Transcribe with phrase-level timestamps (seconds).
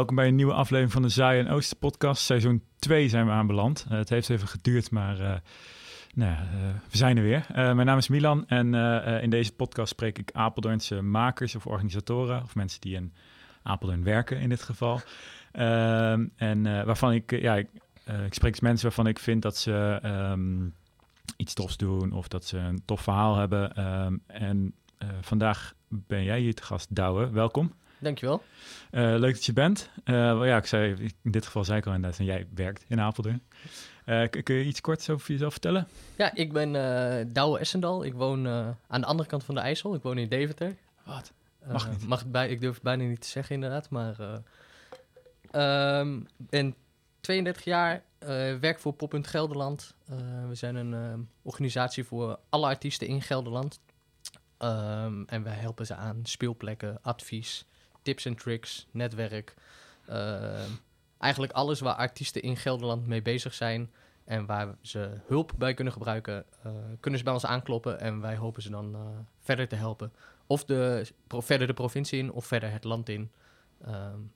[0.00, 2.22] Welkom bij een nieuwe aflevering van de Zaai en Oosten podcast.
[2.22, 3.86] Seizoen 2 zijn we aanbeland.
[3.90, 5.34] Uh, het heeft even geduurd, maar uh,
[6.14, 6.46] nou, uh,
[6.90, 7.46] we zijn er weer.
[7.54, 8.74] mijn naam is Milan en
[9.22, 12.42] in deze podcast spreek ik Apeldoornse makers of organisatoren...
[12.42, 13.12] of mensen die in
[13.62, 15.00] Apeldoorn werken in dit geval.
[15.52, 17.68] Ehm, en waarvan ik, ja, ik,
[18.30, 20.74] spreek dus mensen waarvan ik vind dat ze um,
[21.36, 22.12] iets tofs doen...
[22.12, 23.84] of dat ze een tof verhaal hebben.
[24.04, 24.74] Um, en
[25.20, 27.30] vandaag ben jij hier te gast, Douwe.
[27.30, 27.72] Welkom.
[28.00, 28.42] Dankjewel.
[28.90, 29.90] Uh, leuk dat je bent.
[30.04, 30.14] Uh,
[30.44, 33.42] ja, ik zei, in dit geval zei ik al inderdaad, en jij werkt in Apeldoorn.
[34.06, 35.88] Uh, kun je iets kort over jezelf vertellen?
[36.16, 38.04] Ja, ik ben uh, Douwe Essendal.
[38.04, 38.48] Ik woon
[38.86, 39.94] aan de andere kant van de IJssel.
[39.94, 40.76] Ik woon in Deventer.
[41.04, 41.32] Wat?
[41.66, 42.06] Mag niet.
[42.06, 44.16] Mag bij, ik durf het bijna niet te zeggen inderdaad, maar...
[46.00, 46.74] um, ben
[47.20, 48.02] 32 jaar,
[48.60, 49.94] werk voor Pop Gelderland.
[50.48, 53.80] we zijn een organisatie voor alle artiesten in Gelderland.
[54.62, 57.66] Um, en wij helpen ze aan speelplekken, advies,
[58.02, 59.54] tips en tricks, netwerk.
[60.08, 60.60] Uh,
[61.18, 63.90] eigenlijk alles waar artiesten in Gelderland mee bezig zijn
[64.24, 68.36] en waar ze hulp bij kunnen gebruiken, uh, kunnen ze bij ons aankloppen en wij
[68.36, 69.00] hopen ze dan uh,
[69.40, 70.12] verder te helpen.
[70.46, 73.30] Of de, verder de provincie in of verder het land in.
[73.88, 74.32] Um,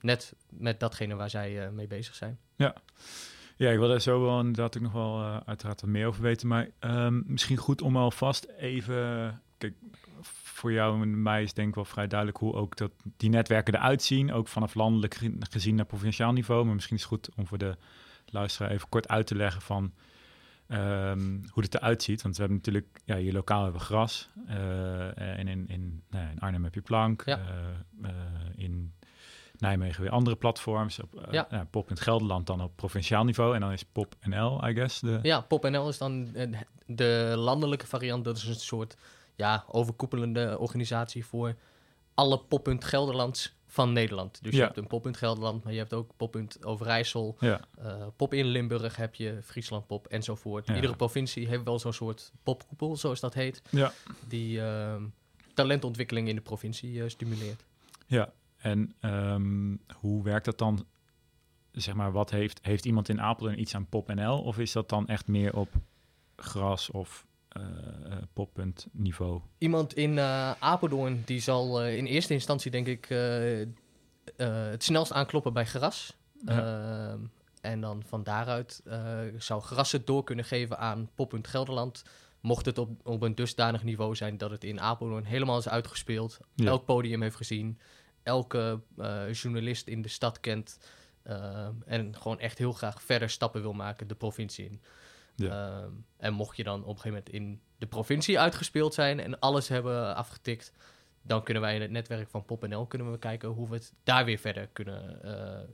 [0.00, 2.38] net met datgene waar zij uh, mee bezig zijn.
[2.56, 2.74] Ja.
[3.56, 6.48] Ja, ik wil daar zo wel inderdaad ook nog wel uiteraard wat meer over weten.
[6.48, 9.42] Maar um, misschien goed om alvast even...
[9.58, 9.74] Kijk,
[10.58, 13.74] voor jou en mij is denk ik wel vrij duidelijk hoe ook dat die netwerken
[13.74, 14.32] eruit zien.
[14.32, 16.64] Ook vanaf landelijk gezien naar provinciaal niveau.
[16.64, 17.76] Maar misschien is het goed om voor de
[18.26, 19.92] luisteraar even kort uit te leggen van
[20.68, 22.22] um, hoe het eruit ziet.
[22.22, 24.28] Want we hebben natuurlijk, ja, hier lokaal hebben we gras.
[24.48, 27.22] Uh, en in, in, nou, in Arnhem heb je plank.
[27.24, 27.40] Ja.
[28.02, 28.10] Uh,
[28.56, 28.92] in
[29.58, 31.00] Nijmegen weer andere platforms.
[31.00, 31.46] Op, ja.
[31.50, 33.54] Nou, Pop in het Gelderland dan op provinciaal niveau.
[33.54, 35.00] En dan is Pop NL, I guess.
[35.00, 35.18] De...
[35.22, 36.28] Ja, Pop NL is dan
[36.86, 38.24] de landelijke variant.
[38.24, 38.96] Dat is een soort
[39.38, 41.54] ja, overkoepelende organisatie voor
[42.14, 44.42] alle poppunt Gelderlands van Nederland.
[44.42, 47.36] Dus je hebt een poppunt Gelderland, maar je hebt ook poppunt Overijssel.
[47.40, 47.60] Ja.
[47.78, 50.68] Uh, pop in Limburg heb je, Friesland pop enzovoort.
[50.68, 53.62] Iedere provincie heeft wel zo'n soort popkoepel, zoals dat heet.
[53.70, 53.92] Ja.
[54.28, 54.94] Die uh,
[55.54, 57.64] talentontwikkeling in de provincie uh, stimuleert.
[58.06, 60.86] Ja, en um, hoe werkt dat dan?
[61.72, 64.42] Zeg maar, wat heeft, heeft iemand in Apeldoorn iets aan Pop NL?
[64.42, 65.68] Of is dat dan echt meer op
[66.36, 67.26] gras of
[68.32, 69.40] poppunt niveau.
[69.58, 73.08] Iemand in uh, Apeldoorn die zal in eerste instantie denk ik
[74.36, 76.16] het snelst aankloppen bij gras.
[76.46, 77.18] Ja.
[77.60, 78.82] En dan van daaruit
[79.38, 82.04] zou gras het door kunnen geven aan poppunt Gelderland.
[82.40, 86.38] Mocht het op, op een dusdanig niveau zijn dat het in Apeldoorn helemaal is uitgespeeld.
[86.56, 87.78] Elk podium heeft gezien.
[88.22, 88.80] Elke
[89.32, 90.78] journalist in de stad kent.
[91.86, 94.80] En gewoon echt heel graag verder stappen wil maken de provincie in.
[95.38, 95.82] Ja.
[95.82, 99.38] Um, en mocht je dan op een gegeven moment in de provincie uitgespeeld zijn en
[99.38, 100.72] alles hebben afgetikt,
[101.22, 104.24] dan kunnen wij in het netwerk van PopNL kunnen we kijken hoe we het daar
[104.24, 105.68] weer verder kunnen, uh,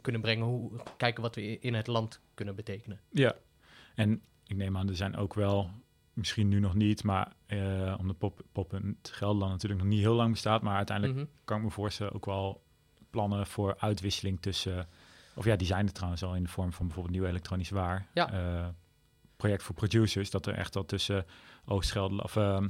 [0.00, 0.46] kunnen brengen.
[0.46, 3.00] Hoe, kijken wat we in het land kunnen betekenen.
[3.10, 3.34] Ja,
[3.94, 5.70] en ik neem aan, er zijn ook wel,
[6.12, 10.14] misschien nu nog niet, maar uh, omdat Pop, Pop in Gelderland natuurlijk nog niet heel
[10.14, 11.32] lang bestaat, maar uiteindelijk mm -hmm.
[11.44, 12.62] kan ik me voorstellen ook wel
[13.10, 14.88] plannen voor uitwisseling tussen,
[15.34, 18.06] of ja, die zijn er trouwens al in de vorm van bijvoorbeeld nieuwe elektronische waar.
[18.14, 18.32] Ja.
[18.32, 18.66] Uh,
[19.38, 21.26] project voor producers, dat er echt al tussen
[21.66, 22.64] Oost-Gelderland of uh,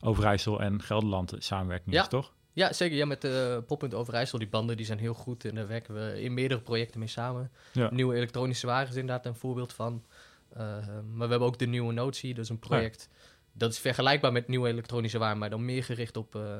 [0.00, 2.02] Overijssel en Gelderland samenwerking ja.
[2.02, 2.32] is, toch?
[2.52, 2.96] Ja, zeker.
[2.96, 6.22] Ja, met uh, Poppunt Overijssel, die banden die zijn heel goed en daar werken we
[6.22, 7.50] in meerdere projecten mee samen.
[7.72, 7.90] Ja.
[7.90, 10.04] Nieuwe elektronische wagens is inderdaad een voorbeeld van.
[10.52, 13.08] Uh, maar we hebben ook de nieuwe Notie, dus een project.
[13.10, 13.18] Ja.
[13.52, 16.56] Dat is vergelijkbaar met nieuwe elektronische waren, maar dan meer gericht op uh,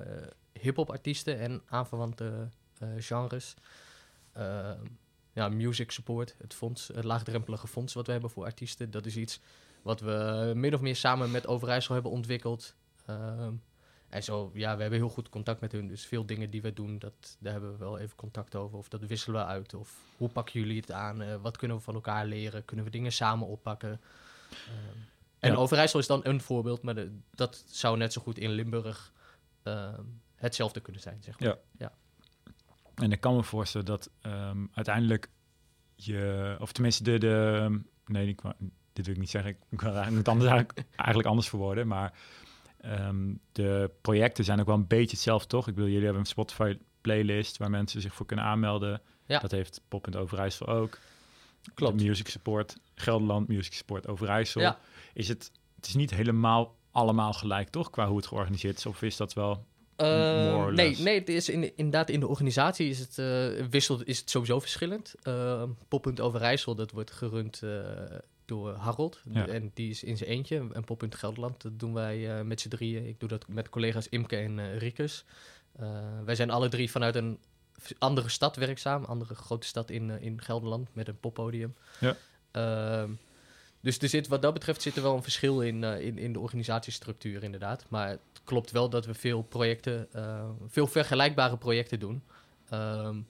[0.52, 2.48] hip-hop artiesten en aanverwante
[2.98, 3.54] genres
[5.32, 8.90] ja, music support, het fonds, het laagdrempelige fonds wat we hebben voor artiesten.
[8.90, 9.40] Dat is iets
[9.82, 12.74] wat we min of meer samen met Overijssel hebben ontwikkeld.
[13.10, 13.62] Um,
[14.08, 15.88] en zo, ja, we hebben heel goed contact met hun.
[15.88, 18.78] Dus veel dingen die we doen, dat, daar hebben we wel even contact over.
[18.78, 19.74] Of dat wisselen we uit.
[19.74, 21.22] Of hoe pakken jullie het aan?
[21.22, 22.64] Uh, wat kunnen we van elkaar leren?
[22.64, 23.90] Kunnen we dingen samen oppakken?
[23.90, 25.04] Um,
[25.38, 25.56] en ja.
[25.56, 29.12] Overijssel is dan een voorbeeld, maar de, dat zou net zo goed in Limburg
[29.64, 29.98] uh,
[30.34, 31.48] hetzelfde kunnen zijn, zeg maar.
[31.48, 31.58] Ja.
[31.78, 31.92] ja.
[33.02, 35.28] En ik kan me voorstellen dat um, uiteindelijk
[35.94, 38.40] je, of tenminste de, de nee, ik,
[38.92, 42.12] dit wil ik niet zeggen, ik moet het anders eigenlijk, eigenlijk anders verwoorden, maar
[42.84, 45.68] um, de projecten zijn ook wel een beetje hetzelfde, toch?
[45.68, 49.00] Ik bedoel, jullie hebben een Spotify playlist waar mensen zich voor kunnen aanmelden.
[49.26, 49.38] Ja.
[49.38, 50.98] Dat heeft Pop in Overijssel ook.
[51.74, 51.98] Klopt.
[51.98, 54.60] De music Support, Gelderland Music Support Overijssel.
[54.60, 54.78] Ja.
[55.14, 57.90] Is het, het is niet helemaal allemaal gelijk, toch?
[57.90, 59.66] Qua hoe het georganiseerd is, of is dat wel
[59.96, 64.18] uh, nee, nee, het is in, inderdaad in de organisatie is het, uh, wisselt, is
[64.18, 65.14] het sowieso verschillend.
[65.24, 67.62] Uh, Poppunt Overijssel, dat wordt gerund
[68.44, 69.20] door Harold.
[69.32, 69.46] Ja.
[69.46, 70.66] En die is in zijn eentje.
[70.72, 73.06] En Poppunt Gelderland, dat doen wij met z'n drieën.
[73.06, 75.24] Ik doe dat met collega's Imke en Rikus.
[76.24, 77.38] wij zijn alle drie vanuit een
[77.98, 81.74] andere stad werkzaam, andere grote stad in, in Gelderland met een poppodium.
[82.00, 82.16] Ja.
[83.82, 86.40] Dus er zit, wat dat betreft zit er wel een verschil in, in, in de
[86.40, 87.84] organisatiestructuur, inderdaad.
[87.88, 90.08] Maar het klopt wel dat we veel projecten,
[90.68, 92.22] veel vergelijkbare projecten doen.
[92.68, 93.20] Ehm,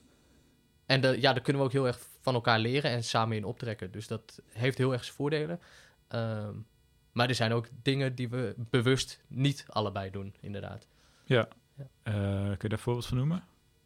[0.85, 3.45] en de, ja, daar kunnen we ook heel erg van elkaar leren en samen in
[3.45, 3.91] optrekken.
[3.91, 5.59] Dus dat heeft heel erg zijn voordelen.
[6.07, 6.55] Ehm,
[7.11, 10.87] maar er zijn ook dingen die we bewust niet allebei doen, inderdaad.
[11.25, 11.47] Ja.
[11.77, 11.87] ja.
[12.03, 13.43] Uh, kun je daar voorbeeld van noemen?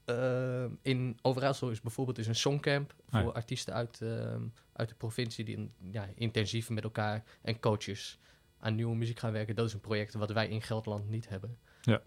[0.10, 4.36] Uh, in Overijssel is bijvoorbeeld is een songcamp ah, voor artiesten uit, uh,
[4.74, 8.20] uit de provincie die ja, intensief met elkaar en coaches
[8.60, 9.56] aan nieuwe muziek gaan werken.
[9.56, 11.58] Dat is een project wat wij in Gelderland niet hebben.
[11.82, 12.02] Ja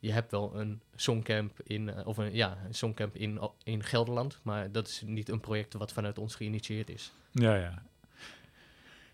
[0.00, 4.38] je hebt wel een songcamp in, uh, of een, ja, een songcamp in, in Gelderland,
[4.42, 7.12] maar dat is niet een project wat vanuit ons geïnitieerd is.
[7.30, 7.82] Ja, ja.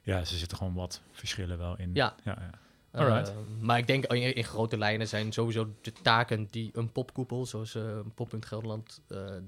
[0.03, 1.91] Ja, ze zitten gewoon wat verschillen wel in.
[1.95, 2.15] Ja.
[2.25, 2.59] ja, ja.
[2.97, 3.29] Alright.
[3.29, 7.47] Uh, maar ik denk in, in, grote lijnen zijn sowieso de taken die een popkoepel,
[7.47, 9.03] zoals uh, Poppunt Gelderland,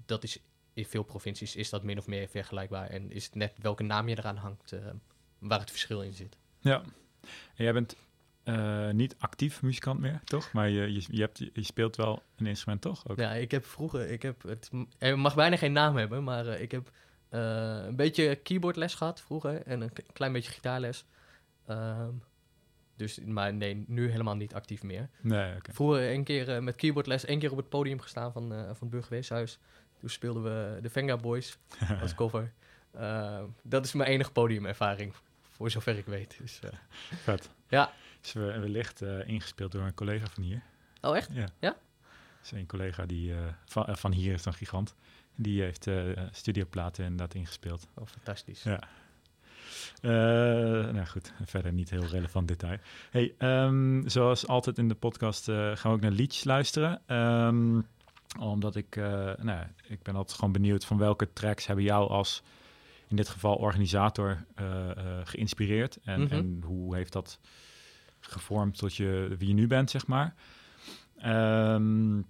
[0.07, 0.39] dat is
[0.75, 2.91] in veel provincies is dat min of meer vergelijkbaar.
[2.91, 4.75] En is het net welke naam je eraan hangt,
[5.39, 6.37] waar het verschil in zit.
[6.59, 6.83] Ja.
[7.55, 7.97] En jij bent
[8.49, 10.53] uh, niet actief muzikant meer, toch?
[10.53, 13.09] Maar je, je, je, hebt, je speelt wel een instrument, toch?
[13.09, 13.19] Ook?
[13.19, 14.71] Ja, ik heb vroeger, ik heb, het
[15.17, 16.91] mag bijna geen naam hebben, maar uh, ik heb
[17.29, 21.05] een beetje keyboardles gehad vroeger en een klein beetje gitaarles.
[22.99, 25.09] Dus, maar nee, nu helemaal niet actief meer.
[25.21, 25.75] Nee, okay.
[25.75, 29.59] Vroeger een keer met keyboardles, één keer op het podium gestaan van, van het Burgerweeshuis.
[29.99, 31.59] Toen speelden we de Venga Boys
[32.03, 32.53] als cover.
[33.63, 36.39] dat is mijn enige podiumervaring, voor zover ik weet.
[36.41, 36.61] Dus,
[37.25, 37.51] Vet.
[37.69, 37.93] Ja.
[38.23, 40.63] Is wellicht uh, ingespeeld door een collega van hier.
[41.01, 41.29] Oh, echt?
[41.33, 41.49] Ja.
[41.59, 41.77] ja?
[42.43, 44.95] Is een collega die uh, van, uh, van hier is een gigant.
[45.35, 45.87] Die heeft
[46.31, 47.89] studioplaten inderdaad ingespeeld.
[47.95, 48.63] Oh, fantastisch.
[48.63, 48.81] Ja.
[50.01, 52.79] Nou goed, verder niet heel relevant detail.
[53.11, 57.17] Hey, um, zoals altijd in de podcast gaan we ook naar liedjes luisteren.
[57.17, 57.87] Um,
[58.39, 58.97] omdat ik,
[59.43, 62.43] nou, ik ben altijd gewoon benieuwd van welke tracks hebben jou als,
[63.09, 64.45] in dit geval organisator,
[65.25, 65.99] geïnspireerd.
[66.03, 66.39] En, mm -hmm.
[66.39, 67.39] en hoe heeft dat
[68.21, 70.35] gevormd tot je, wie je nu bent, zeg maar.
[71.27, 72.27] Um,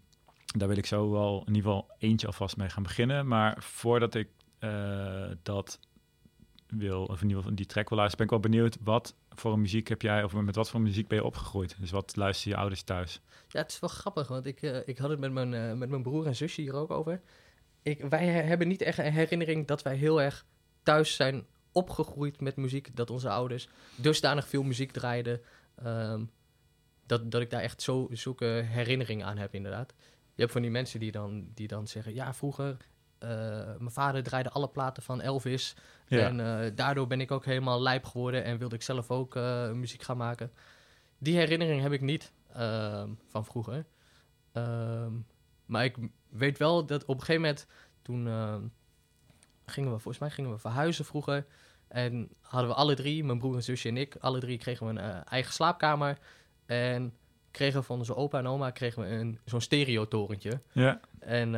[0.56, 3.26] daar wil ik zo wel in ieder geval eentje alvast mee gaan beginnen.
[3.26, 4.28] Maar voordat ik
[4.60, 5.78] uh, dat
[6.68, 9.58] wil, of in ieder geval die track wil luisteren, ben ik wel benieuwd wat voor
[9.58, 11.76] muziek heb jij, of met wat voor muziek ben je opgegroeid?
[11.80, 13.20] Dus wat luisteren je ouders thuis?
[13.48, 15.88] Ja, het is wel grappig, want ik, uh, ik had het met mijn, uh, met
[15.88, 17.20] mijn broer en zusje hier ook over.
[17.82, 20.46] Ik, wij hebben niet echt een herinnering dat wij heel erg
[20.82, 22.96] thuis zijn opgegroeid met muziek.
[22.96, 25.40] Dat onze ouders dusdanig veel muziek draaiden
[25.82, 26.24] Ehm,
[27.06, 29.94] dat, dat ik daar echt zo, zulke herinneringen aan heb, inderdaad.
[30.34, 32.76] Je hebt van die mensen die dan, die dan zeggen: Ja, vroeger,
[33.24, 33.28] uh,
[33.78, 35.74] mijn vader draaide alle platen van Elvis.
[36.08, 39.70] En uh, daardoor ben ik ook helemaal lijp geworden en wilde ik zelf ook uh,
[39.70, 40.52] muziek gaan maken.
[41.18, 43.86] Die herinnering heb ik niet ehm, van vroeger.
[44.52, 45.26] Um,
[45.66, 45.96] maar ik
[46.28, 47.66] weet wel dat op een gegeven moment,
[48.02, 48.26] toen
[49.66, 51.46] gingen we, volgens mij gingen we verhuizen vroeger.
[51.88, 54.92] En hadden we alle drie, mijn broer en zusje en ik, alle drie kregen we
[54.92, 56.18] een eigen slaapkamer.
[56.66, 57.14] En
[57.50, 60.60] kregen we van onze opa en oma kregen we een, zo'n stereotorentje.
[60.72, 61.00] Ja.
[61.18, 61.54] En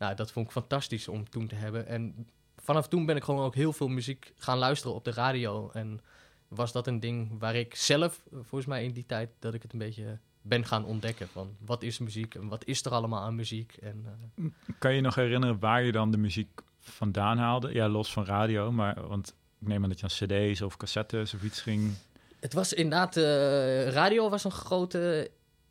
[0.00, 1.86] nou, dat vond ik fantastisch om toen te hebben.
[1.86, 2.26] En
[2.56, 5.70] vanaf toen ben ik gewoon ook heel veel muziek gaan luisteren op de radio.
[5.72, 6.00] En
[6.48, 9.72] was dat een ding waar ik zelf, volgens mij in die tijd, dat ik het
[9.72, 11.28] een beetje ben gaan ontdekken.
[11.28, 13.76] Van wat is muziek en wat is er allemaal aan muziek.
[13.80, 14.46] En, uh...
[14.78, 17.72] Kan je nog herinneren waar je dan de muziek vandaan haalde?
[17.72, 21.34] Ja, los van radio, maar want ik neem aan dat je aan cd's of cassettes
[21.34, 21.92] of iets ging...
[22.40, 25.30] Het was inderdaad, uh, radio was een grote...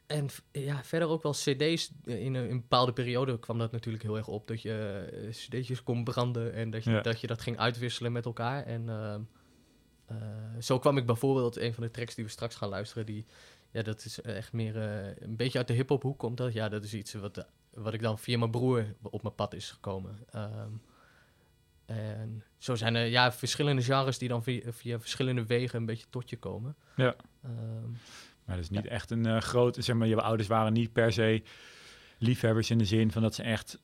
[0.09, 1.91] En ja, verder ook wel cd's.
[2.03, 4.47] In een, bepaalde periode kwam dat natuurlijk heel erg op.
[4.47, 7.01] Dat je uh, cd'tjes kon branden en dat je, ja.
[7.01, 8.65] dat je dat ging uitwisselen met elkaar.
[8.65, 8.85] En
[10.11, 10.17] uh,
[10.59, 13.05] zo kwam ik bijvoorbeeld, een van de tracks die we straks gaan luisteren...
[13.05, 13.25] die
[13.71, 14.75] ja, dat is echt meer
[15.19, 16.53] een beetje uit de hip-hop hoek komt dat.
[16.53, 19.71] Ja, dat is iets wat, wat ik dan via mijn broer op mijn pad is
[19.71, 20.17] gekomen.
[20.35, 20.81] Um,
[21.85, 26.05] en zo zijn er ja, verschillende genres die dan via, via verschillende wegen een beetje
[26.09, 26.75] tot je komen.
[26.95, 27.15] Ja.
[27.45, 27.97] Um,
[28.49, 31.13] maar dat is niet echt een uh, grote, zeg maar, je ouders waren niet per
[31.13, 31.43] se
[32.17, 33.79] liefhebbers in de zin van dat ze echt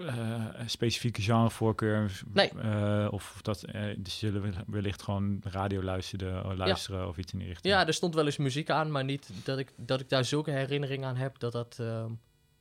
[0.00, 2.50] uh, specifieke genrevoorkeur nee.
[2.64, 7.06] Uh, of dat uh, ze zullen wellicht gewoon radio luisteren, luisteren ja.
[7.06, 7.74] of iets in die richting.
[7.74, 10.50] Ja, er stond wel eens muziek aan, maar niet dat ik, dat ik daar zulke
[10.50, 12.10] herinnering aan heb dat dat ehm,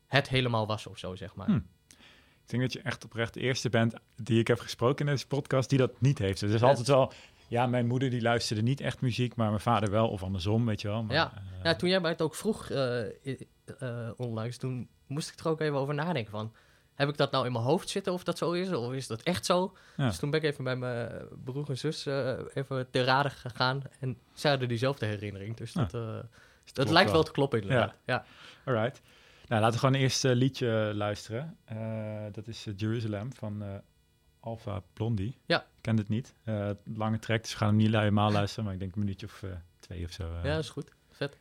[0.08, 1.48] het helemaal was of zo, zeg maar.
[1.48, 1.60] Hm.
[2.44, 5.28] Ik denk dat je echt oprecht de eerste bent die ik heb gesproken in deze
[5.28, 6.40] podcast die dat niet heeft.
[6.40, 7.14] Dus er is altijd wel...
[7.48, 10.82] Ja, mijn moeder die luisterde niet echt muziek, maar mijn vader wel, of andersom, weet
[10.82, 11.04] je wel.
[11.04, 11.32] Maar, ja.
[11.36, 15.48] Uh, ja, toen jij mij het ook vroeg uh, uh, onlangs, toen moest ik er
[15.48, 16.54] ook even over nadenken van...
[16.94, 18.72] Heb ik dat nou in mijn hoofd zitten of dat zo is?
[18.72, 19.76] Of is dat echt zo?
[19.98, 20.08] Ja.
[20.08, 22.06] Dus toen ben ik even bij mijn broer en zus
[22.54, 23.82] even te raden gegaan.
[24.00, 25.58] En zij hadden diezelfde herinnering.
[25.58, 25.92] Dus dat,
[26.74, 27.24] dat lijkt wel.
[27.24, 27.96] te kloppen inderdaad.
[28.06, 28.14] Ja.
[28.14, 28.26] ja.
[28.72, 29.02] Alright.
[29.48, 31.58] Nou, laten we gewoon eerst een liedje luisteren.
[32.32, 33.82] dat is Jerusalem van
[34.44, 35.38] Alpha Blondie.
[35.46, 35.60] Ja.
[35.60, 36.34] Ik ken het niet.
[36.96, 39.44] lange track, dus we gaan hem niet helemaal luisteren, maar ik denk een minuutje of
[39.80, 40.40] twee of zo.
[40.44, 40.92] ja, is goed.
[41.12, 41.38] Vet.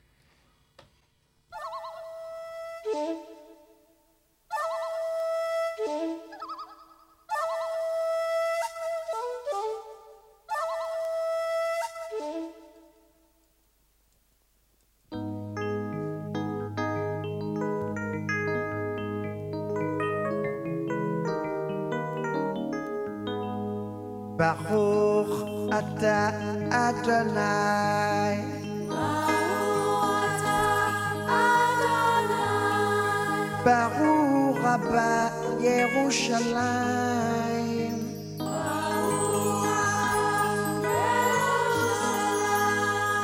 [25.82, 26.30] Ata
[26.70, 28.38] Adonai.
[33.64, 37.98] Baruch Rabba Yerushalayim.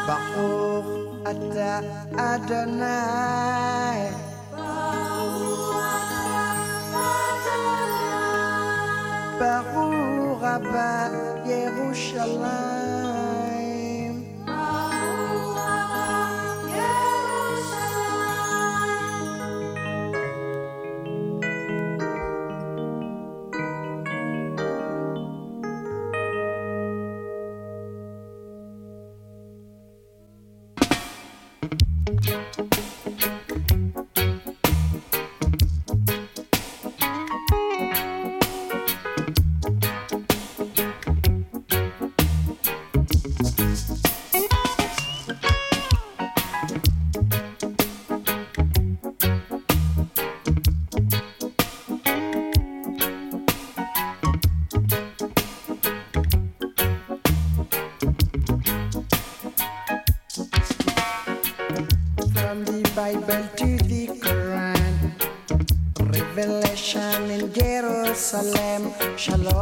[0.07, 0.91] Baruch
[1.31, 1.73] Ata
[2.19, 4.01] Adonai.
[9.39, 10.18] Baruch
[10.59, 12.78] Yerushalayim.
[69.19, 69.58] shalom.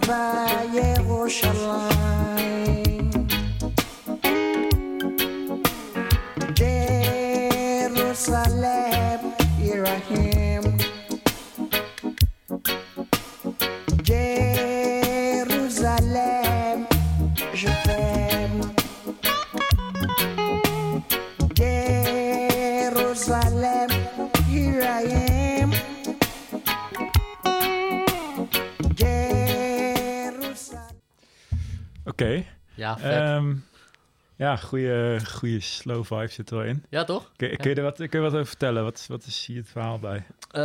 [34.61, 36.85] goede, goede slow vibe zit er wel in.
[36.89, 37.31] Ja, toch?
[37.35, 38.83] Kun, kun je er wat, kun je wat over vertellen?
[38.83, 40.17] Wat, wat is hier het verhaal bij?
[40.17, 40.61] Uh,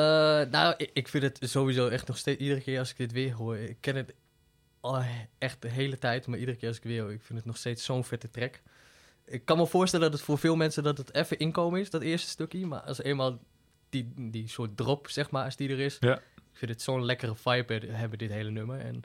[0.50, 2.41] nou, ik, ik, vind het sowieso echt nog steeds...
[2.41, 3.57] Iedere keer als ik dit weer hoor...
[3.57, 4.15] Ik ken het
[4.81, 5.03] al
[5.38, 7.12] echt de hele tijd, maar iedere keer als ik weer hoor...
[7.12, 8.61] Ik vind het nog steeds zo'n vette track.
[9.25, 12.03] Ik kan me voorstellen dat het voor veel mensen dat het even inkomen is, dat
[12.03, 12.67] eerste stukje.
[12.67, 13.38] Maar als eenmaal
[13.88, 15.97] die, die soort drop, zeg maar, als die er is...
[16.00, 16.21] Ja.
[16.53, 18.81] Ik vind het zo'n lekkere vibe hebben, dit hele nummer.
[18.81, 19.03] En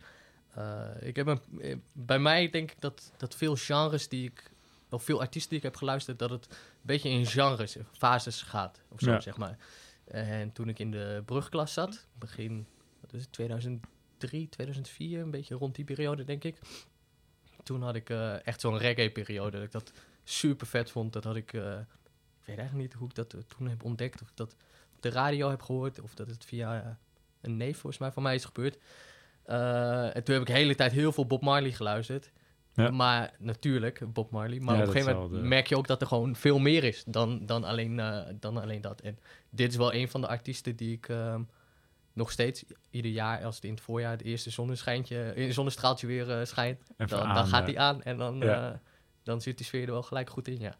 [0.57, 4.50] uh, ik heb een, eh, bij mij denk ik dat, dat veel genres die ik
[4.91, 8.81] of veel artiesten die ik heb geluisterd, dat het een beetje in genres, fases gaat.
[8.89, 9.57] Of zo, zeg maar.
[10.05, 12.67] En toen ik in de brugklas zat, begin
[13.01, 16.59] wat is het, 2003, 2004, een beetje rond die periode, denk ik.
[17.63, 19.57] Toen had ik uh, echt zo'n reggae-periode.
[19.57, 19.91] Dat ik dat
[20.23, 21.13] super vet vond.
[21.13, 21.53] Dat had ik.
[21.53, 24.21] Uh, ik weet eigenlijk niet hoe ik dat toen heb ontdekt.
[24.21, 24.55] Of ik dat
[24.95, 26.01] op de radio heb gehoord.
[26.01, 26.97] Of dat het via
[27.41, 28.77] een neef volgens mij van mij is gebeurd.
[30.13, 32.31] en toen heb ik de hele tijd heel veel Bob Marley geluisterd.
[32.89, 34.59] Maar natuurlijk, Bob Marley.
[34.59, 37.45] Maar op een gegeven moment merk je ook dat er gewoon veel meer is dan,
[37.45, 39.01] dan, alleen, uh, dan alleen dat.
[39.01, 39.19] En
[39.49, 41.47] dit is wel een van de artiesten die ik um,
[42.13, 46.39] nog steeds ieder jaar, als het in het voorjaar het eerste zonneschijntje, een zonnestraaltje weer
[46.39, 48.69] uh, schijnt, dan, dan, gaat hij aan en dan, uh,
[49.23, 50.75] dan zit die sfeer er wel gelijk goed in, ja.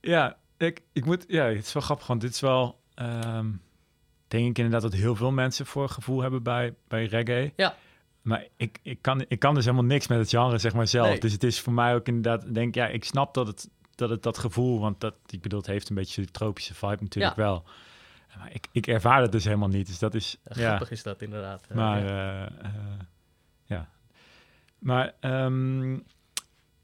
[0.00, 3.62] Ja, ik, ik moet, ja, het is wel grappig, want dit is wel, um,
[4.28, 7.52] denk ik inderdaad dat heel veel mensen voor gevoel hebben bij, bij reggae.
[7.56, 7.76] Ja.
[8.26, 11.18] Maar ik, ik, kan, ik kan dus helemaal niks met het genre, zeg maar, zelf.
[11.18, 14.22] Dus het is voor mij ook inderdaad, denk ja, ik snap dat het dat het
[14.22, 17.64] dat gevoel, want dat, ik bedoel, het heeft een beetje de tropische vibe natuurlijk wel.
[18.38, 19.86] Maar ik, ik ervaar het dus helemaal niet.
[19.86, 20.38] Dus dat is.
[20.44, 21.66] Ja, grappig is dat inderdaad.
[21.74, 22.48] Maar ja.
[23.64, 23.88] ja.
[24.78, 26.04] Maar um,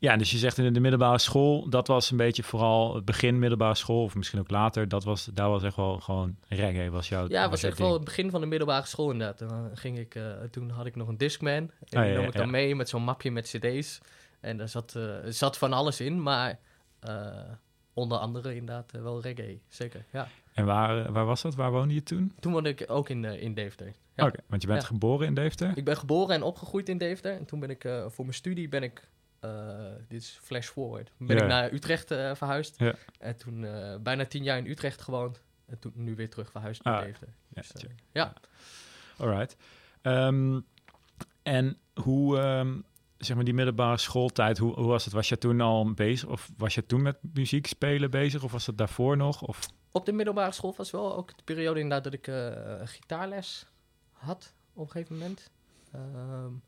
[0.02, 3.38] ja, dus je zegt in de middelbare school, dat was een beetje vooral het begin
[3.38, 7.08] middelbare school, of misschien ook later, dat was, daar was echt wel gewoon reggae, was
[7.08, 9.38] jouw Ja, was echt wel het begin van de middelbare school inderdaad.
[9.38, 12.32] Toen, ging ik, uh, toen had ik nog een Discman, en oh, die nam ik
[12.32, 14.00] dan mee met zo'n mapje met cd's.
[14.40, 16.58] En daar zat, uh, zat van alles in, maar
[17.08, 17.36] uh,
[17.92, 20.28] onder andere inderdaad wel reggae, zeker, ja.
[20.52, 21.54] En waar, waar was dat?
[21.54, 22.32] Waar woonde je toen?
[22.40, 23.92] Toen woonde ik ook in, in Deventer.
[24.14, 24.26] Ja.
[24.26, 25.72] Oké, want je bent geboren in Deventer?
[25.74, 27.36] Ik ben geboren en opgegroeid in Deventer.
[27.36, 29.08] En toen ben ik voor mijn studie ben ik
[30.08, 31.12] dit is flash forward.
[31.18, 32.78] Ben ik naar Utrecht uh, verhuisd.
[32.78, 32.94] Ja.
[33.18, 35.42] En toen uh, bijna tien jaar in Utrecht gewoond.
[35.66, 37.14] En toen nu weer terug verhuisd naar ah.
[37.48, 37.72] Dus,
[38.12, 38.32] ja.
[39.18, 39.56] Alright.
[40.02, 40.64] Um,
[41.42, 42.84] en hoe, um,
[43.18, 45.14] zeg maar die middelbare schooltijd, hoe, hoe was het?
[45.14, 46.28] Was je toen al bezig?
[46.28, 48.42] Of was je toen met muziek spelen bezig?
[48.42, 49.42] Of was dat daarvoor nog?
[49.42, 49.68] Of?
[49.90, 52.30] Op de middelbare school was wel ook de periode inderdaad dat ik
[52.88, 53.66] gitaarles
[54.12, 55.50] had op een gegeven moment.
[55.94, 56.62] Um,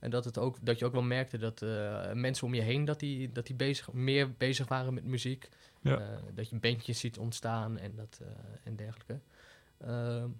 [0.00, 2.84] en dat, het ook, dat je ook wel merkte dat uh, mensen om je heen
[2.84, 5.48] dat die, dat die bezig, meer bezig waren met muziek.
[5.80, 6.00] Ja.
[6.00, 8.28] Uh, dat je bandjes ziet ontstaan en, dat, uh,
[8.64, 9.20] en dergelijke.
[9.86, 10.36] Um,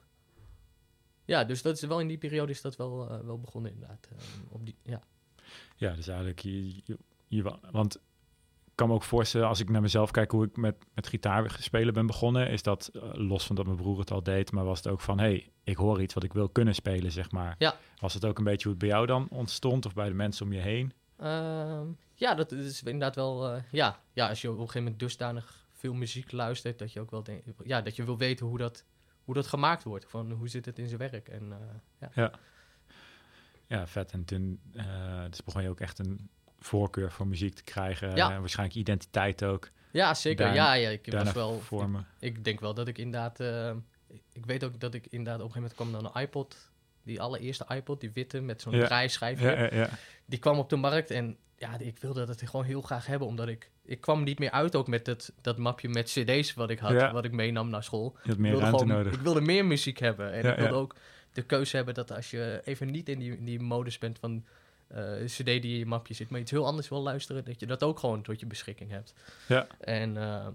[1.25, 4.09] ja, dus dat is wel in die periode is dat wel, wel begonnen inderdaad.
[4.49, 5.03] op die, ja.
[5.77, 6.99] ja, dus eigenlijk je, je,
[7.29, 8.01] je, want
[8.81, 11.95] kan me ook voorstellen, als ik naar mezelf kijk hoe ik met, met gitaar spelen
[11.95, 14.79] ben begonnen, is dat uh, los van dat mijn broer het al deed, maar was
[14.79, 17.55] het ook van, hey, ik hoor iets wat ik wil kunnen spelen, zeg maar.
[17.59, 17.75] Ja.
[17.99, 20.47] Was het ook een beetje hoe het bij jou dan ontstond of bij de mensen
[20.47, 20.93] om je heen?
[21.21, 21.81] Uh,
[22.15, 24.01] ja, dat is inderdaad wel, uh, ja.
[24.13, 27.23] ja, als je op een gegeven moment dusdanig veel muziek luistert, dat je ook wel
[27.23, 28.85] denkt, ja, dat je wil weten hoe dat,
[29.25, 31.53] hoe dat gemaakt wordt, van hoe zit het in zijn werk en
[32.01, 32.11] ja.
[32.15, 32.33] ja.
[33.67, 34.13] Ja, vet.
[34.13, 34.61] En toen
[35.31, 38.17] dus begon je ook echt een voorkeur voor muziek te krijgen.
[38.17, 38.33] Ja.
[38.33, 39.71] En waarschijnlijk identiteit ook.
[39.93, 40.55] Ja, zeker.
[40.55, 41.61] ja, ja, ik was wel.
[41.61, 42.07] Vormen.
[42.19, 43.41] Ik, ik, denk wel dat ik inderdaad.
[43.41, 43.71] Uh,
[44.33, 46.57] ik weet ook dat ik inderdaad op een gegeven moment kwam dan een iPod.
[47.03, 48.85] Die allereerste iPod, die witte met zo'n ja.
[48.85, 49.69] draaischijfje.
[49.73, 49.89] Ja,
[50.25, 53.49] die kwam op de markt en ja, ik wilde dat gewoon heel graag hebben, omdat
[53.49, 56.79] ik ik kwam niet meer uit ook met het, dat mapje met cd's wat ik
[56.79, 58.17] had, wat ik meenam naar school.
[58.23, 59.13] Je had meer ruimte gewoon, nodig.
[59.13, 60.95] Ik wilde meer muziek hebben en ik wilde ook
[61.33, 64.45] de keuze hebben dat als je even niet in die, in die modus bent van
[64.95, 67.67] uh, cd die in je mapje zit, maar iets heel anders wil luisteren, dat je
[67.67, 69.15] dat ook gewoon tot je beschikking hebt.
[69.49, 69.67] Ja.
[69.81, 70.47] En uh,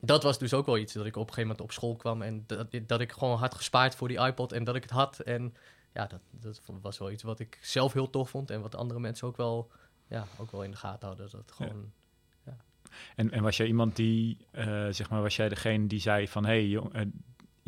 [0.00, 2.22] dat was dus ook wel iets dat ik op een gegeven moment op school kwam
[2.22, 5.18] en dat, dat ik gewoon had gespaard voor die iPod en dat ik het had.
[5.18, 5.54] En
[5.92, 9.00] ja, dat, dat was wel iets wat ik zelf heel tof vond en wat andere
[9.00, 9.70] mensen ook wel,
[10.08, 11.30] ja, ook wel in de gaten hadden.
[11.30, 11.92] Dat gewoon,
[12.44, 12.56] ja.
[13.16, 16.44] En, en was jij iemand die, uh, zeg maar, was jij degene die zei van,
[16.46, 17.10] hé, hey,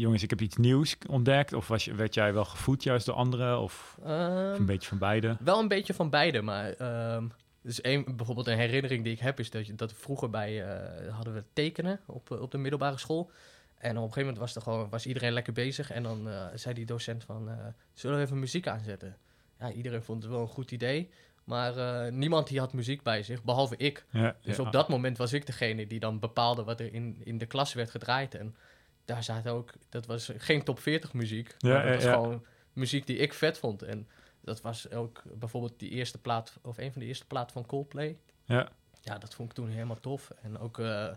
[0.03, 1.53] jongens, ik heb iets nieuws ontdekt?
[1.53, 3.61] Of was je, werd jij wel gevoed juist door anderen?
[3.61, 5.37] Of, um, een ehm, beetje van beide?
[5.41, 6.81] Wel een beetje van beide, maar...
[7.15, 7.33] Um,
[7.63, 11.15] dus een, bijvoorbeeld een herinnering die ik heb is dat, je, dat vroeger bij uh,
[11.15, 13.31] hadden we tekenen op, op de middelbare school.
[13.75, 15.91] En op een gegeven moment was, er gewoon, was iedereen lekker bezig.
[15.91, 17.55] En dan uh, zei die docent van, uh,
[17.93, 19.17] zullen we even muziek aanzetten?
[19.59, 21.11] Ja, iedereen vond het wel een goed idee.
[21.45, 24.05] Maar niemand die had muziek bij zich, behalve ik.
[24.11, 27.39] Ja, dus op dat moment was ik degene die dan bepaalde wat er in, in
[27.39, 28.35] de klas werd gedraaid.
[28.35, 28.57] En
[29.09, 31.55] daar zaten ook, dat was geen top 40 muziek.
[31.59, 33.83] Ja, maar dat was gewoon muziek die ik vet vond.
[33.83, 34.09] En
[34.41, 38.19] dat was ook bijvoorbeeld die eerste plaat, of een van de eerste platen van Coldplay.
[38.45, 38.69] Ja.
[39.01, 40.31] Ja, dat vond ik toen helemaal tof.
[40.43, 41.09] En ook uh,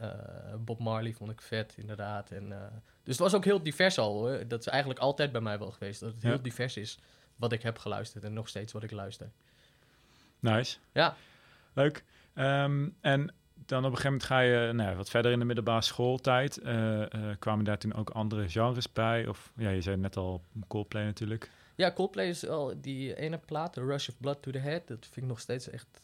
[0.00, 0.10] uh,
[0.58, 2.30] Bob Marley vond ik vet, inderdaad.
[2.30, 2.62] En, uh,
[3.02, 4.48] dus het was ook heel divers al hoor.
[4.48, 6.00] Dat is eigenlijk altijd bij mij wel geweest.
[6.00, 6.98] Dat het heel divers is
[7.36, 9.30] wat ik heb geluisterd en nog steeds wat ik luister.
[10.38, 10.78] Nice.
[10.92, 11.16] Ja.
[11.72, 12.04] Leuk.
[12.34, 13.34] Um, en
[13.68, 16.60] dan op een gegeven moment ga je nou, wat verder in de middelbare schooltijd.
[16.62, 17.06] Uh, uh,
[17.38, 19.26] kwamen daar toen ook andere genres bij?
[19.26, 21.50] Of ja, je zei net al Coldplay natuurlijk.
[21.74, 24.86] Ja, Coldplay is al die ene plaat, The Rush of Blood to the Head.
[24.86, 26.00] Dat vind ik nog steeds echt...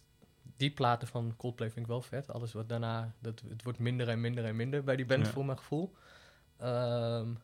[0.56, 2.30] Die platen van Coldplay vind ik wel vet.
[2.30, 3.14] Alles wat daarna...
[3.18, 5.94] Dat, het wordt minder en minder en minder bij die band, voor mijn gevoel.
[6.62, 7.38] Um,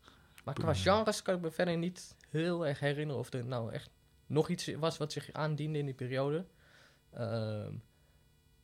[0.45, 3.21] maar qua genres kan ik me verder niet heel erg herinneren...
[3.21, 3.91] of er nou echt
[4.27, 6.45] nog iets was wat zich aandiende in die periode.
[7.19, 7.83] Um,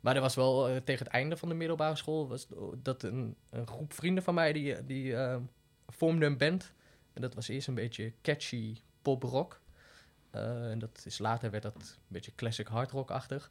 [0.06, 2.28] maar er was wel uh, tegen het einde van de middelbare school...
[2.28, 5.36] Was dat een, een groep vrienden van mij die, die uh,
[5.88, 6.72] vormden een band.
[7.12, 9.60] En dat was eerst een beetje catchy pop-rock.
[10.34, 13.50] Uh, en dat is, later werd dat een beetje classic hard rock-achtig.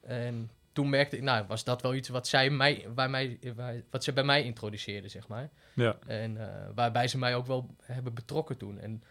[0.00, 3.38] En toen merkte ik, nou, was dat wel iets wat zij mij, bij mij,
[3.90, 5.50] wat ze bij mij introduceerden, zeg maar.
[5.74, 5.98] Ja.
[6.06, 6.38] En
[6.74, 8.78] waarbij ze mij ook wel hebben betrokken toen.
[8.78, 9.02] En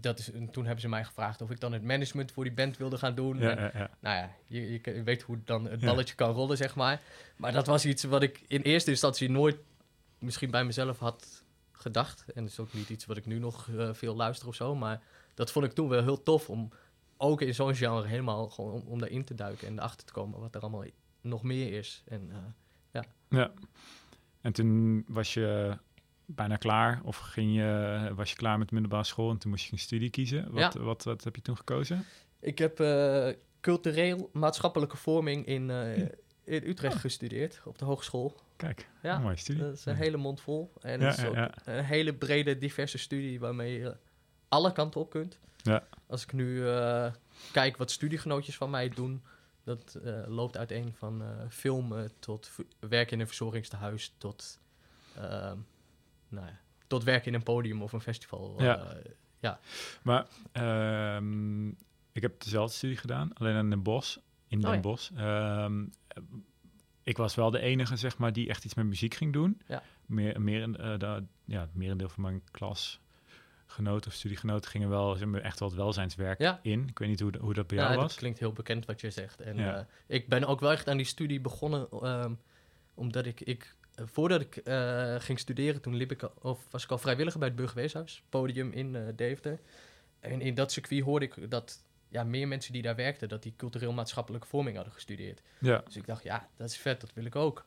[0.00, 2.76] dat is, toen hebben ze mij gevraagd of ik dan het management voor die band
[2.76, 3.38] wilde gaan doen.
[3.38, 3.90] Ja, ja, ja.
[4.00, 7.00] Nou ja, je, je, weet hoe dan het balletje kan rollen, zeg maar.
[7.36, 9.56] Maar dat was iets wat ik in eerste instantie nooit
[10.18, 12.24] misschien bij mezelf had gedacht.
[12.34, 14.74] En dat is ook niet iets wat ik nu nog uh, veel luister of zo.
[14.74, 15.02] Maar
[15.34, 16.72] dat vond ik toen wel heel tof om
[17.16, 20.40] ook in zo'n genre helemaal gewoon om, om daarin te duiken en erachter te komen
[20.40, 20.84] wat er allemaal
[21.20, 22.02] nog meer is.
[22.06, 22.30] En,
[22.92, 23.04] ja.
[23.28, 23.52] ja.
[24.40, 25.78] En toen was je
[26.34, 29.72] bijna klaar of ging je, was je klaar met middelbare school en toen moest je
[29.72, 30.50] een studie kiezen.
[30.50, 32.04] Wat, wat, wat, heb je toen gekozen?
[32.40, 32.76] Ik heb
[33.60, 35.70] cultureel maatschappelijke vorming in,
[36.44, 38.40] in Utrecht gestudeerd, op de hogeschool.
[38.56, 39.62] Kijk, ja, mooie studie.
[39.62, 40.72] Dat is een hele mond vol.
[40.80, 43.96] En ja, is ook een hele brede, diverse studie waarmee je
[44.48, 45.38] alle kanten op kunt.
[45.56, 45.84] Ja.
[46.06, 47.12] Als ik nu uh,
[47.52, 49.22] kijk wat studiegenootjes van mij doen,
[49.64, 54.58] dat uh, loopt uiteen van uh, filmen tot werken in een verzorgingstehuis tot,
[55.16, 55.56] ehm,
[56.32, 58.62] nou ja, tot werken in een podium of een festival.
[58.62, 58.96] Ja.
[59.40, 59.60] ja.
[60.02, 61.68] Maar ehm,
[62.12, 64.16] ik heb dezelfde studie gedaan, alleen in Den Bosch.
[64.48, 65.10] In Den oh, Bosch.
[65.16, 65.84] Ehm,
[67.02, 69.62] ik was wel de enige, zeg maar, die echt iets met muziek ging doen.
[69.66, 69.82] Ja.
[70.06, 75.40] Meer, meer, uh, de, ja, merendeel van mijn klasgenoten of studiegenoten gingen wel zeg maar,
[75.40, 76.60] echt wel het welzijnswerk ja.
[76.62, 76.88] in.
[76.88, 78.06] Ik weet niet hoe, hoe dat bij jou was.
[78.06, 79.40] dat klinkt heel bekend wat je zegt.
[79.40, 79.78] En ja.
[79.78, 82.38] uh, ik ben ook wel echt aan die studie begonnen, um,
[82.94, 84.60] omdat ik, ik voordat ik
[85.22, 89.12] ging studeren, toen liep ik, of was ik al vrijwilliger bij het Burgerweeshuis, podium in
[89.16, 89.60] Deventer.
[90.20, 93.54] En in dat circuit hoorde ik dat ja, meer mensen die daar werkten, dat die
[93.56, 95.42] cultureel-maatschappelijke vorming hadden gestudeerd.
[95.58, 95.82] Ja.
[95.84, 97.64] Dus ik dacht, ja, dat is vet, dat wil ik ook.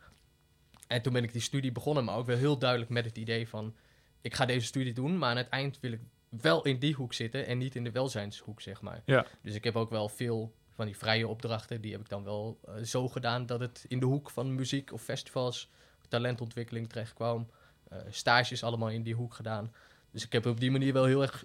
[0.88, 3.48] En toen ben ik die studie begonnen, maar ook wel heel duidelijk met het idee
[3.48, 3.76] van...
[4.22, 7.14] ik ga deze studie doen, maar aan het eind wil ik wel in die hoek
[7.14, 7.46] zitten...
[7.46, 9.02] en niet in de welzijnshoek, zeg maar.
[9.06, 9.26] Ja.
[9.42, 11.82] Dus ik heb ook wel veel van die vrije opdrachten...
[11.82, 14.94] die heb ik dan wel uh, zo gedaan dat het in de hoek van muziek
[14.94, 15.72] of festivals...
[16.16, 17.48] talentontwikkeling terecht kwam.
[17.94, 19.74] Uh, stages allemaal in die hoek gedaan.
[20.12, 21.44] Dus ik heb op die manier wel heel erg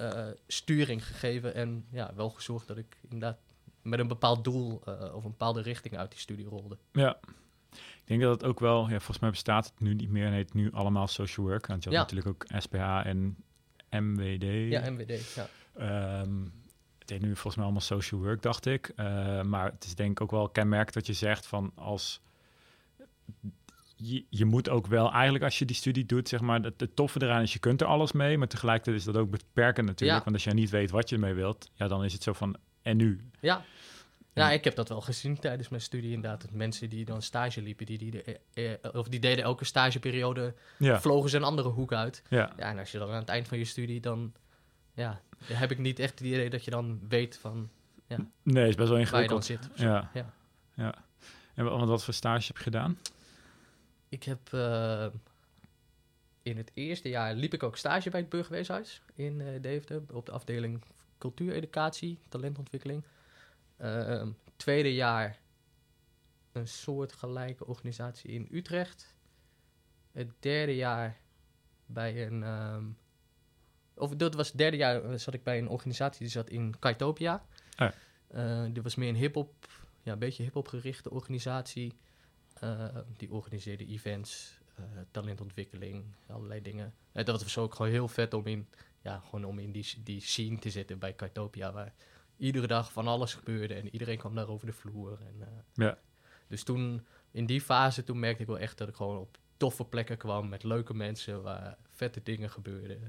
[0.00, 3.38] uh, sturing gegeven en ja, wel gezorgd dat ik inderdaad
[3.82, 6.78] met een bepaald doel uh, of een bepaalde richting uit die studie rolde.
[6.92, 7.18] Ja,
[7.72, 10.32] ik denk dat het ook wel, ja, volgens mij bestaat het nu niet meer en
[10.32, 11.66] heet nu allemaal social work.
[11.66, 13.36] Want je had natuurlijk ook SPH en
[13.90, 14.70] MWD.
[14.70, 16.20] Ja, MWD, ja.
[16.20, 16.52] Um,
[16.98, 18.92] het heet nu volgens mij allemaal social work, dacht ik.
[18.96, 22.20] Uh, maar het is denk ik ook wel kenmerk dat je zegt van als
[24.02, 26.96] je, je, moet ook wel eigenlijk als je die studie doet, zeg maar, het, het,
[26.96, 30.24] toffe eraan is je kunt er alles mee, maar tegelijkertijd is dat ook beperkend natuurlijk.
[30.24, 32.56] Want als jij niet weet wat je ermee wilt, ja, dan is het zo van,
[32.82, 33.30] en nu?
[33.40, 33.64] Ja.
[34.34, 36.40] Ja, ik heb dat wel gezien tijdens mijn studie inderdaad.
[36.40, 40.54] Dat mensen die dan stage liepen, die, die, eh, eh, of die deden elke stageperiode,
[40.78, 41.00] ja.
[41.00, 42.22] vlogen ze een andere hoek uit.
[42.28, 42.52] Ja.
[42.56, 44.32] ja, en als je dan aan het eind van je studie, dan
[44.94, 47.70] ja, heb ik niet echt het idee dat je dan weet van...
[48.06, 49.48] Ja, nee, is best wel ingewikkeld.
[49.48, 49.86] Waar je dan zit.
[49.86, 50.10] Ja.
[50.14, 50.32] ja.
[50.74, 50.94] ja.
[51.54, 52.98] En wat voor stage heb je gedaan?
[54.12, 55.06] Ik heb uh,
[56.42, 60.26] in het eerste jaar liep ik ook stage bij het Burgerweeshuis in uh, Deventer op
[60.26, 60.82] de afdeling
[61.18, 63.04] cultuureducatie, talentontwikkeling.
[63.78, 65.38] Uh, tweede jaar
[66.52, 69.16] een soortgelijke organisatie in Utrecht.
[70.10, 71.16] Het derde jaar
[71.86, 72.42] bij een.
[72.42, 72.98] Um,
[73.94, 77.44] of dat was het derde jaar zat ik bij een organisatie die zat in Kaitopia.
[77.78, 77.88] Oh.
[78.34, 79.54] Uh, dit was meer een hip-hop,
[80.02, 81.94] ja, een beetje hip-hop gerichte organisatie.
[82.62, 86.94] Eh, die organiseerde events, uh, talentontwikkeling, allerlei dingen.
[87.12, 88.68] En dat was ook gewoon heel vet om in,
[89.00, 91.94] ja, gewoon om in die, die scene te zitten bij Kartopia, waar
[92.36, 95.18] iedere dag van alles gebeurde en iedereen kwam daar over de vloer.
[95.20, 95.98] En, ja.
[96.48, 99.84] Dus toen, in die fase, toen merkte ik wel echt dat ik gewoon op toffe
[99.84, 103.02] plekken kwam met leuke mensen waar vette dingen gebeurden.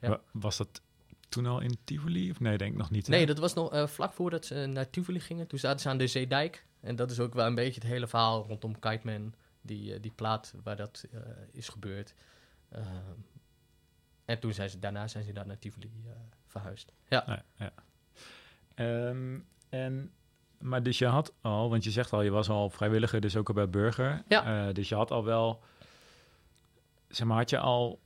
[0.00, 0.20] En, ja.
[0.32, 0.82] Was dat
[1.28, 2.30] toen al in Tivoli?
[2.30, 3.08] Of nee, denk ik nog niet.
[3.08, 5.46] Nee, dat was nog uh, vlak voordat ze naar Tivoli gingen.
[5.46, 6.68] Toen zaten ze aan de Zeedijk.
[6.80, 9.34] En dat is ook wel een beetje het hele verhaal rondom Kiteman.
[9.62, 11.20] Die, uh, die plaat waar dat uh,
[11.52, 12.14] is gebeurd.
[12.68, 12.84] Ehm,
[14.24, 15.90] en toen zijn ze, daarna zijn ze daar naar Tivoli
[16.46, 16.92] verhuisd.
[17.08, 17.24] Ja.
[17.26, 19.08] ja, ja.
[19.08, 20.12] Um, en,
[20.58, 23.48] maar dus je had al, want je zegt al, je was al vrijwilliger, dus ook
[23.48, 24.22] al bij Burger.
[24.28, 24.72] Ja.
[24.72, 25.62] dus je had al wel,
[27.08, 28.00] zeg maar, had je al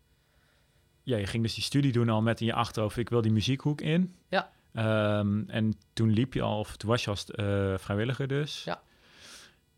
[1.05, 3.33] ja, je ging dus die studie doen al met in je achterhoofd, ik wil die
[3.33, 4.15] muziekhoek in.
[4.29, 4.51] Ja.
[4.77, 8.65] Um, en toen liep je al, of toen was je als uh, vrijwilliger dus.
[8.65, 8.83] Ja.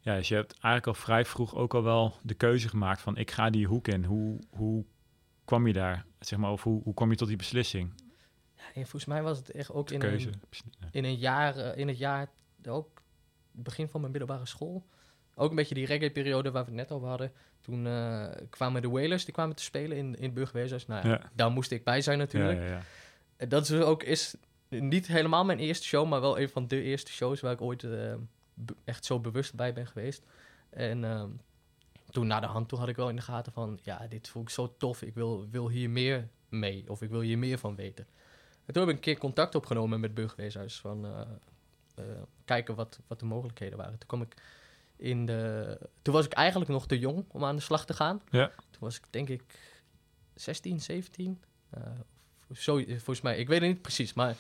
[0.01, 3.17] Ja, dus je hebt eigenlijk al vrij vroeg ook al wel de keuze gemaakt van
[3.17, 4.05] ik ga die hoek in.
[4.05, 4.85] Hoe, hoe
[5.45, 7.93] kwam je daar, zeg maar, of hoe, hoe kwam je tot die beslissing?
[8.55, 10.35] Ja, volgens mij was het echt ook in een,
[10.91, 12.29] in een jaar, uh, in het jaar,
[12.69, 13.03] ook
[13.51, 14.87] begin van mijn middelbare school.
[15.35, 17.33] Ook een beetje die reggae-periode waar we het net over hadden.
[17.61, 20.87] Toen uh, kwamen de Wailers, die kwamen te spelen in, in Burgerweeshuis.
[20.87, 22.59] Nou ja, daar moest ik bij zijn natuurlijk.
[22.59, 22.83] Ja,
[23.39, 24.35] ja, dat is ook is
[24.81, 27.83] niet helemaal mijn eerste show, maar wel een van de eerste shows waar ik ooit
[27.83, 28.15] uh,
[28.85, 30.23] echt zo bewust bij ben geweest.
[30.71, 31.25] En uh,
[32.11, 34.43] toen na de hand, toen had ik wel in de gaten van, ja, dit voel
[34.43, 35.03] ik zo tof.
[35.03, 38.07] Ik wil, wil hier meer mee, of ik wil hier meer van weten.
[38.67, 42.05] En toen heb ik een keer contact opgenomen met het Burgerweeshuis van uh,
[42.45, 43.99] kijken wat, wat de mogelijkheden waren.
[43.99, 44.35] Toen kwam ik
[44.97, 45.79] in de...
[46.03, 48.23] Toen was ik eigenlijk nog te jong om aan de slag te gaan.
[48.31, 48.47] Ja.
[48.47, 49.43] Toen was ik denk ik
[50.35, 51.43] 16, 17.
[52.53, 54.37] Zo, volgens mij, ik weet het niet precies, maar...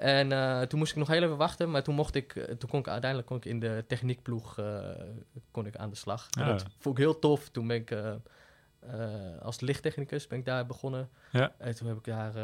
[0.00, 2.80] En uh, toen moest ik nog heel even wachten, maar toen mocht ik, toen kon
[2.80, 4.90] ik uiteindelijk kon ik in de techniekploeg uh,
[5.50, 6.26] kon ik aan de slag.
[6.30, 6.44] Ja.
[6.44, 7.48] Dat vond ik heel tof.
[7.48, 8.14] Toen ben ik uh,
[9.42, 11.10] als lichttechnicus ben ik daar begonnen.
[11.32, 11.54] Ja.
[11.58, 12.34] En toen heb ik daar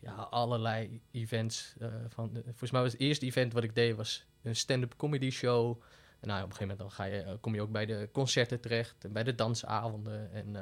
[0.00, 1.74] ja, allerlei events
[2.08, 2.30] van.
[2.44, 5.82] volgens mij was het eerste event wat ik deed was een stand-up comedy show.
[6.20, 8.60] En nou, op een gegeven moment dan ga je, kom je ook bij de concerten
[8.60, 10.32] terecht en bij de dansavonden.
[10.32, 10.56] En,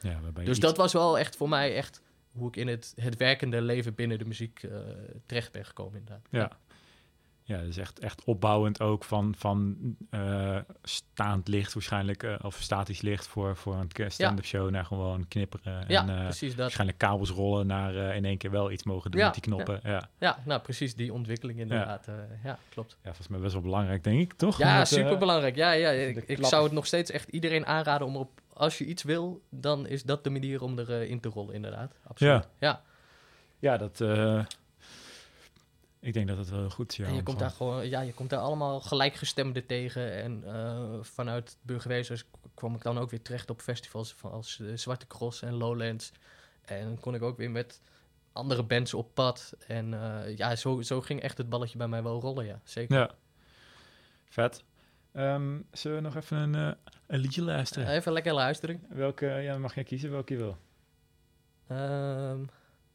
[0.00, 2.02] ja, dus dat was wel echt voor mij echt
[2.38, 4.78] hoe ik in het, het werkende leven binnen de muziek uh,
[5.26, 6.26] terecht ben gekomen inderdaad.
[6.30, 6.50] Ja,
[7.42, 9.76] ja dus echt, echt opbouwend ook van, van
[10.10, 15.28] uh, staand licht waarschijnlijk, uh, of statisch licht voor, voor een stand-up show naar gewoon
[15.28, 15.84] knipperen.
[15.88, 16.58] Ja, en, precies dat.
[16.58, 19.80] Waarschijnlijk kabels rollen naar in één keer wel iets mogen doen met die knoppen.
[19.82, 20.08] Ja.
[20.18, 20.38] Ja.
[20.44, 22.06] nou precies die ontwikkeling inderdaad.
[22.06, 22.90] Ja, ja klopt.
[22.90, 24.58] Ja, volgens mij best wel belangrijk denk ik, toch?
[24.58, 25.56] Ja, super belangrijk.
[25.56, 28.84] Ja, ja, ik, ik zou het nog steeds echt iedereen aanraden om op als je
[28.84, 31.94] iets wil, dan is dat de manier om erin uh, te rollen, inderdaad.
[32.06, 32.32] Absoluut.
[32.32, 32.82] Ja, ja.
[33.58, 34.00] ja dat.
[34.00, 34.44] Uh,
[36.00, 36.96] ik denk dat het wel goed is.
[36.96, 40.12] Ja, en je komt daar gewoon, ja, je komt daar allemaal gelijkgestemden tegen.
[40.12, 45.42] En uh, vanuit burgemeesters kwam ik dan ook weer terecht op festivals als Zwarte Cross
[45.42, 46.12] en Lowlands.
[46.64, 47.80] En kon ik ook weer met
[48.32, 49.54] andere bands op pad.
[49.66, 49.90] En
[50.36, 52.60] ja, zo, zo ging echt het balletje bij mij wel rollen, ja.
[52.64, 52.98] Zeker.
[52.98, 53.10] Ja.
[54.28, 54.64] Vet.
[55.18, 56.72] Um, zullen we nog even een, uh,
[57.06, 57.88] een liedje luisteren?
[57.88, 58.82] Even lekker luisteren.
[58.88, 60.58] Welke, ja, mag jij kiezen welke je wil?
[61.76, 62.48] Um,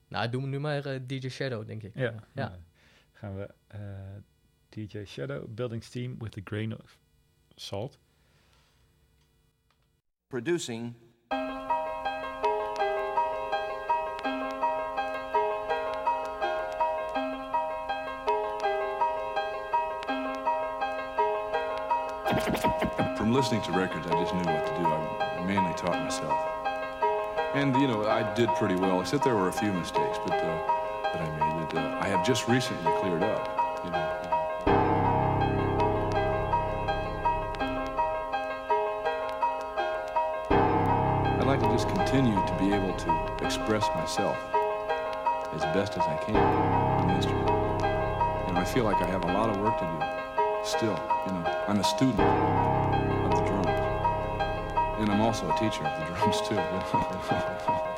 [0.08, 1.96] nou, doen we nu maar uh, DJ Shadow, denk ik.
[1.96, 2.14] Ja.
[2.34, 2.50] ja.
[2.50, 2.52] Dan
[3.12, 3.80] gaan we uh,
[4.70, 6.98] DJ Shadow, Building Steam with a Grain of
[7.56, 8.00] Salt.
[10.28, 10.96] Producing
[23.34, 24.86] Listening to records, I just knew what to do.
[24.86, 26.38] I mainly taught myself.
[27.56, 30.62] And, you know, I did pretty well, except there were a few mistakes but, uh,
[31.14, 33.82] that I made that uh, I have just recently cleared up.
[33.86, 34.20] You know.
[41.40, 44.38] I'd like to just continue to be able to express myself
[45.54, 46.36] as best as I can
[47.02, 47.50] in the instrument.
[48.48, 51.00] And I feel like I have a lot of work to do still.
[51.26, 52.73] You know, I'm a student
[55.04, 56.56] and I'm also a teacher of the drums too.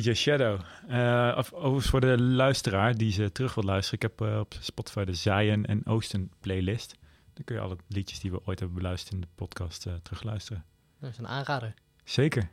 [0.00, 0.60] DJ Shadow.
[0.90, 4.00] Uh, of, overigens voor de luisteraar die ze terug wil luisteren.
[4.00, 6.94] Ik heb uh, op Spotify de Zion en Oosten playlist.
[7.34, 10.64] Dan kun je alle liedjes die we ooit hebben beluisterd in de podcast uh, terugluisteren.
[11.00, 11.74] Dat is een aanrader.
[12.04, 12.48] Zeker.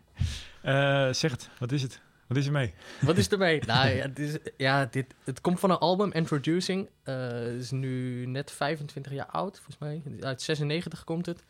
[1.12, 2.02] zeg het, wat is het?
[2.28, 2.74] Wat is er mee?
[3.02, 3.62] Wat is er mee?
[3.66, 6.90] nou ja, het, is, ja dit, het komt van een album, Introducing.
[7.04, 10.02] het is nu net 25 jaar oud, volgens mij.
[10.22, 11.44] Uit 96 komt het.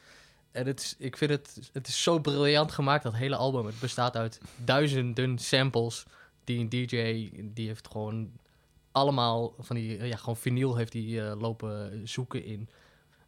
[0.53, 3.65] En het is, ik vind het, het is zo briljant gemaakt, dat hele album.
[3.65, 6.05] Het bestaat uit duizenden samples
[6.43, 8.31] die een DJ, die heeft gewoon
[8.91, 12.69] allemaal van die, ja, gewoon vinyl heeft die uh, lopen zoeken in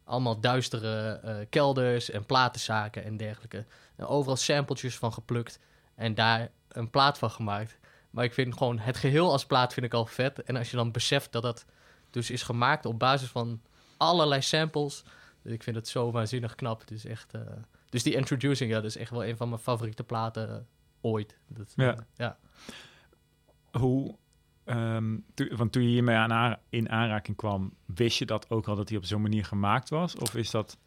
[0.04, 3.64] allemaal duistere uh, kelders en platenzaken en dergelijke.
[3.96, 5.58] En overal sampletjes van geplukt
[5.94, 7.78] en daar een plaat van gemaakt.
[8.10, 10.42] Maar ik vind gewoon het geheel als plaat vind ik al vet.
[10.42, 11.64] En als je dan beseft dat dat
[12.10, 13.60] dus is gemaakt op basis van
[13.96, 15.02] allerlei samples.
[15.46, 16.80] Ik vind het zo waanzinnig knap.
[16.80, 17.34] Het is echt...
[17.34, 17.40] Uh,
[17.88, 20.66] dus die Introducing, ja, dat is echt wel een van mijn favoriete platen
[21.00, 21.38] ooit.
[21.48, 22.06] Dat, ja.
[22.16, 22.38] Ja.
[23.70, 24.16] Hoe...
[24.68, 28.76] Um, to, want toen je hiermee aan, in aanraking kwam, wist je dat ook al
[28.76, 30.16] dat hij op zo'n manier gemaakt was?
[30.16, 30.78] Of is dat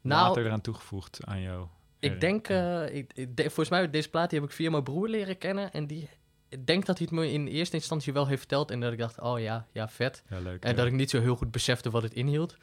[0.00, 1.66] nou, later eraan toegevoegd aan jou?
[1.98, 5.08] Ik denk, uh, ik, ik, volgens mij deze plaat die heb ik via mijn broer
[5.08, 5.72] leren kennen.
[5.72, 6.08] En die,
[6.48, 8.70] ik denk dat hij het me in eerste instantie wel heeft verteld.
[8.70, 10.22] En dat ik dacht, oh ja, ja, vet.
[10.28, 12.56] Ja, leuk, en dat ik niet zo heel goed besefte wat het inhield.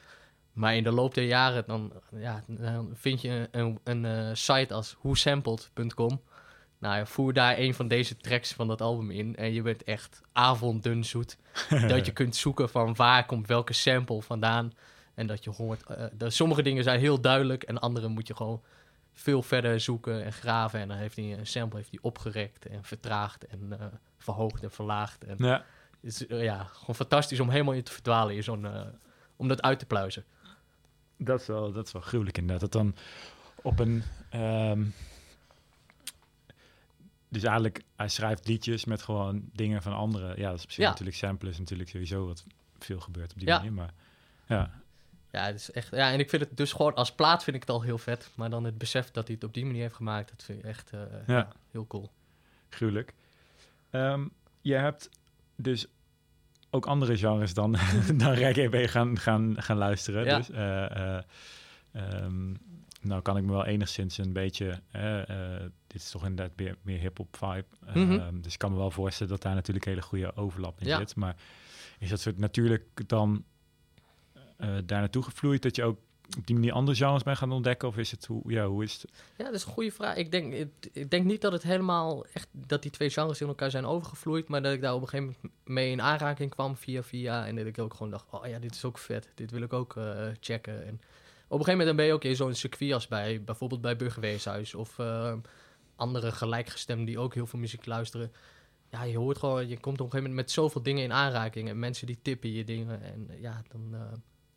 [0.54, 4.30] Maar in de loop der jaren, dan, ja, dan vind je een, een, een uh,
[4.34, 6.22] site als whosampled.com.
[6.84, 9.36] Nou ja, voer daar een van deze tracks van dat album in.
[9.36, 11.38] En je bent echt avonddun zoet.
[11.88, 14.74] dat je kunt zoeken van waar komt welke sample vandaan.
[15.14, 17.64] En dat je hoort, uh, dat sommige dingen zijn heel duidelijk.
[17.64, 18.62] En andere moet je gewoon
[19.14, 20.80] veel verder zoeken en graven.
[20.80, 23.86] En dan heeft hij een sample heeft hij opgerekt en vertraagd en uh,
[24.18, 25.24] verhoogd en verlaagd.
[25.24, 25.66] En ja.
[26.02, 28.68] Het is uh, ja, gewoon fantastisch om helemaal in te verdwalen in zo'n,
[29.36, 30.26] om dat uit te pluizen.
[31.26, 32.72] Dat is wel, dat is wel gruwelijk inderdaad.
[32.72, 32.96] Dat dan
[33.62, 34.04] op een...
[34.34, 34.94] Um,
[37.30, 40.40] dus eigenlijk, hij schrijft liedjes met gewoon dingen van anderen.
[40.40, 40.90] Ja, dat is misschien ja.
[40.90, 42.46] natuurlijk samples natuurlijk sowieso wat
[42.80, 43.58] veel gebeurt op die ja.
[43.58, 43.74] manier.
[43.74, 43.94] Maar
[44.48, 44.72] ja,
[45.34, 47.62] ja, het is echt, ja, en ik vind het dus gewoon als plaat vind ik
[47.62, 48.30] het al heel vet.
[48.36, 50.66] Maar dan het besef dat hij het op die manier heeft gemaakt, dat vind ik
[50.66, 51.38] echt uh, ja.
[51.38, 51.48] ja.
[51.72, 52.12] heel cool.
[52.70, 53.14] Gruwelijk.
[53.92, 54.32] Um,
[54.62, 55.10] je hebt
[55.56, 55.88] dus
[56.74, 57.72] ook andere genres dan,
[58.22, 60.26] dan reggae gaan, gaan, gaan luisteren.
[60.26, 60.38] Ja.
[60.38, 60.50] Dus,
[62.24, 62.58] um,
[63.02, 64.82] nou kan ik me wel enigszins een beetje...
[65.88, 67.66] dit is toch inderdaad meer, meer hip-hop vibe.
[67.94, 68.20] Mm -hmm.
[68.20, 70.98] um, dus ik kan me wel voorstellen dat daar natuurlijk hele goede overlap in Ja.
[70.98, 71.16] zit.
[71.16, 71.36] Maar
[72.00, 73.44] is dat soort natuurlijk dan
[74.36, 76.00] uh, daar naartoe gevloeid dat je ook
[76.38, 77.88] op die manier andere genres bent gaan ontdekken?
[77.88, 79.12] Of is het hoe, ja, hoe is het?
[79.38, 80.16] Ja, dat is een goede vraag.
[80.16, 80.54] Ik denk,
[80.94, 84.48] ik, denk niet dat het helemaal echt dat die twee genres in elkaar zijn overgevloeid,
[84.48, 87.56] maar dat ik daar op een gegeven moment mee in aanraking kwam via via en
[87.56, 89.96] dat ik ook gewoon dacht, oh ja, dit is ook vet, dit wil ik ook
[89.96, 90.86] uh, checken.
[90.86, 91.02] En
[91.48, 94.76] op een gegeven moment ben je ook in zo'n circuit als bij bijvoorbeeld bij Burgerweeshuis
[94.76, 95.34] of uh,
[95.96, 98.32] andere gelijkgestemden die ook heel veel muziek luisteren.
[98.90, 101.70] Ja, je hoort gewoon, je komt op een gegeven moment met zoveel dingen in aanraking
[101.70, 103.90] en mensen die tippen je dingen en ja, dan.
[103.92, 104.02] Uh,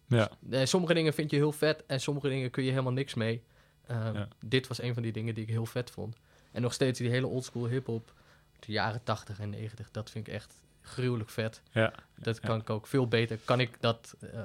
[0.06, 0.30] ja.
[0.50, 3.42] Uh, sommige dingen vind je heel vet en sommige dingen kun je helemaal niks mee.
[3.88, 4.28] Ja.
[4.44, 6.16] Dit was een van die dingen die ik heel vet vond.
[6.52, 8.12] En nog steeds die hele oldschool hip-hop,
[8.58, 11.62] de jaren 80 en 90, dat vind ik echt gruwelijk vet.
[11.70, 11.92] Ja.
[12.14, 12.48] Dat Ja.
[12.48, 13.38] kan ik ook veel beter.
[13.44, 14.40] Kan ik dat uh,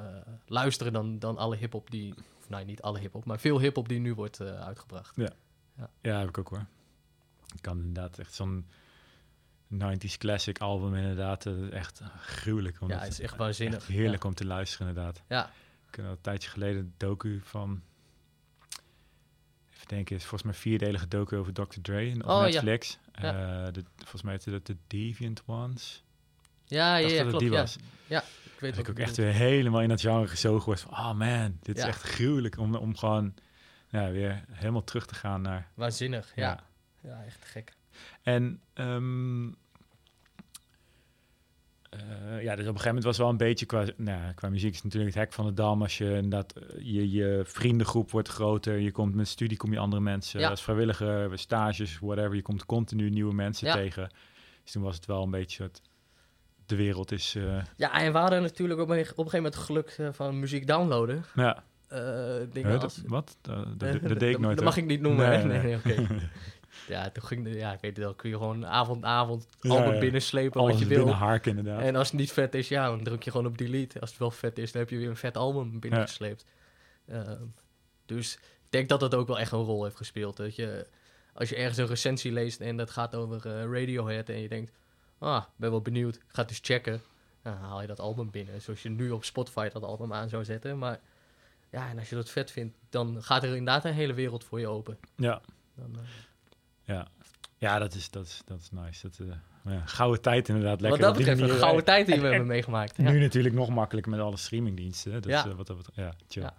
[0.46, 2.14] luisteren dan, dan alle hip-hop die.
[2.40, 5.16] Of nou, niet alle hip-hop, maar veel hip-hop die nu wordt uh, uitgebracht.
[6.02, 6.66] Ja, heb ik ook hoor.
[7.56, 8.66] Ik kan inderdaad echt zo'n
[9.74, 12.78] 90s classic album inderdaad uh, echt gruwelijk.
[12.88, 13.78] Ja, het is echt waanzinnig.
[13.78, 14.30] Echt heerlijk ja.
[14.30, 15.24] om te luisteren inderdaad.
[15.28, 15.52] Ja.
[15.88, 17.82] Ik heb een tijdje geleden een docu van...
[19.74, 21.80] Even denken, is volgens mij een vierdelige docu over Dr.
[21.82, 22.98] Dre op oh, Netflix.
[23.14, 23.66] Ja.
[23.66, 26.04] Uh, de, volgens mij heette dat de Deviant Ones.
[26.66, 27.40] Ja, ja, ja dat klopt.
[27.40, 27.60] die ja.
[27.60, 27.78] was.
[28.08, 30.82] ja, ik weet dat ik ook echt weer helemaal in dat genre gezogen was.
[30.82, 31.84] Van, oh man, dit Ja.
[31.84, 33.34] is echt gruwelijk om, om gewoon
[33.90, 35.72] ja, weer helemaal terug te gaan naar...
[35.74, 36.64] Waanzinnig, ja.
[37.02, 37.74] Ja, echt gek.
[38.22, 39.50] En ehm
[41.96, 44.74] uh, ja, dus op een gegeven moment was wel een beetje qua, nou, qua muziek
[44.74, 45.82] is natuurlijk het hek van de dam.
[45.82, 49.80] Als je inderdaad, eh, je, je vriendengroep wordt groter, je komt met studie, kom je
[49.80, 50.50] andere mensen Ja.
[50.50, 52.36] als vrijwilliger, stages, whatever.
[52.36, 53.74] Je komt continu nieuwe mensen Ja.
[53.74, 54.10] tegen.
[54.64, 55.82] Dus toen was het wel een beetje het,
[56.66, 59.56] de wereld is, eh, Ja, en we hadden natuurlijk op een, op een gegeven moment
[59.56, 61.24] geluk eh, van muziek downloaden.
[61.36, 61.64] ja.
[61.88, 62.00] Eh,
[62.52, 62.96] dingen Huh, als...
[62.96, 63.38] dat, wat?
[63.42, 64.56] Dat, dat, Eh, dat, dat deed ik nooit.
[64.56, 65.46] Dat mag ik niet noemen, Nee, hè?
[65.46, 65.78] Nee, nee.
[65.86, 66.08] nee, oké.
[66.88, 70.00] ja, toen ging de, ja, ik weet het wel, kun je gewoon avond, avond, Ja,
[70.00, 71.08] binnenslepen Alles wat je wil.
[71.44, 71.82] inderdaad.
[71.82, 74.00] En als het niet vet is, ja, dan druk je gewoon op delete.
[74.00, 76.46] Als het wel vet is, dan heb je weer een vet album binnengesleept.
[77.08, 77.44] Ehm,
[78.06, 80.38] dus ik denk dat dat ook wel echt een rol heeft gespeeld.
[80.38, 80.88] Dat je,
[81.34, 84.72] als je ergens een recensie leest en dat gaat over eh, Radiohead en je denkt,
[85.20, 87.02] ah, ben wel benieuwd, ga het dus checken.
[87.42, 90.44] Dan haal je dat album binnen, zoals je nu op Spotify dat album aan zou
[90.46, 90.78] zetten.
[90.78, 91.00] Maar
[91.70, 94.60] ja, en als je dat vet vindt, dan gaat er inderdaad een hele wereld voor
[94.60, 94.98] je open.
[95.16, 95.42] Ja,
[95.76, 96.02] Dan, eh,
[96.94, 97.08] ja.
[97.58, 99.02] ja dat, is, dat, is, dat is nice.
[99.10, 99.34] Dat, uh,
[99.74, 100.82] ja, gouden tijd inderdaad.
[100.82, 102.98] Lekker wat dat betreft, een gouden eh, tijd die we en- hebben meegemaakt.
[102.98, 103.12] Ja.
[103.12, 105.22] Nu natuurlijk nog makkelijker met alle streamingdiensten.
[105.22, 105.44] Dus Ja.
[105.48, 105.56] ja.
[105.56, 106.42] wat dat betreft, ja, chill.
[106.44, 106.54] Ja.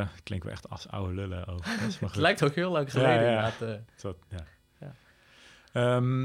[0.00, 1.66] Eh, klinkt wel echt als oude lullen over.
[2.00, 3.52] Het lijkt ook heel lang geleden Ja, ja.
[3.52, 3.62] inderdaad.
[3.62, 4.10] eh.
[4.80, 4.94] Ja.
[5.72, 6.22] Ehm,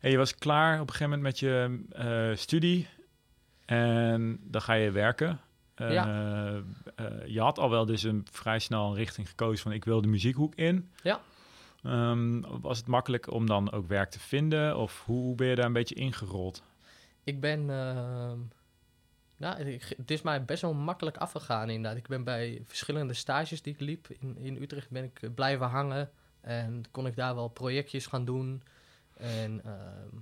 [0.00, 2.88] en je was klaar op een gegeven moment met je eh, studie.
[3.64, 5.40] En dan ga je werken.
[5.74, 6.06] Eh, Ja.
[6.96, 10.00] eh, je had al wel dus een vrij snel een richting gekozen van ik wil
[10.00, 10.90] de muziekhoek in.
[11.02, 11.20] Ja.
[11.84, 14.76] Ehm, was het makkelijk om dan ook werk te vinden?
[14.76, 16.62] Of hoe ben je daar een beetje ingerold?
[17.24, 17.70] Ik ben.
[17.70, 18.38] ehm,
[19.36, 21.98] nou, het is mij best wel makkelijk afgegaan inderdaad.
[21.98, 25.66] Ik ben bij verschillende stages die ik liep in, in Utrecht ben ik eh, blijven
[25.66, 26.10] hangen.
[26.40, 28.62] En kon ik daar wel projectjes gaan doen.
[29.16, 30.16] En ehm,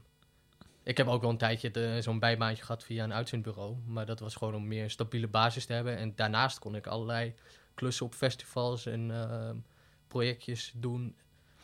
[0.83, 3.77] ik heb ook wel een tijdje zo'n bijbaantje gehad via een uitzendbureau.
[3.87, 5.97] Maar dat was gewoon om meer een stabiele basis te hebben.
[5.97, 7.35] En daarnaast kon ik allerlei
[7.75, 9.65] klussen op festivals en
[10.09, 11.17] projectjes doen.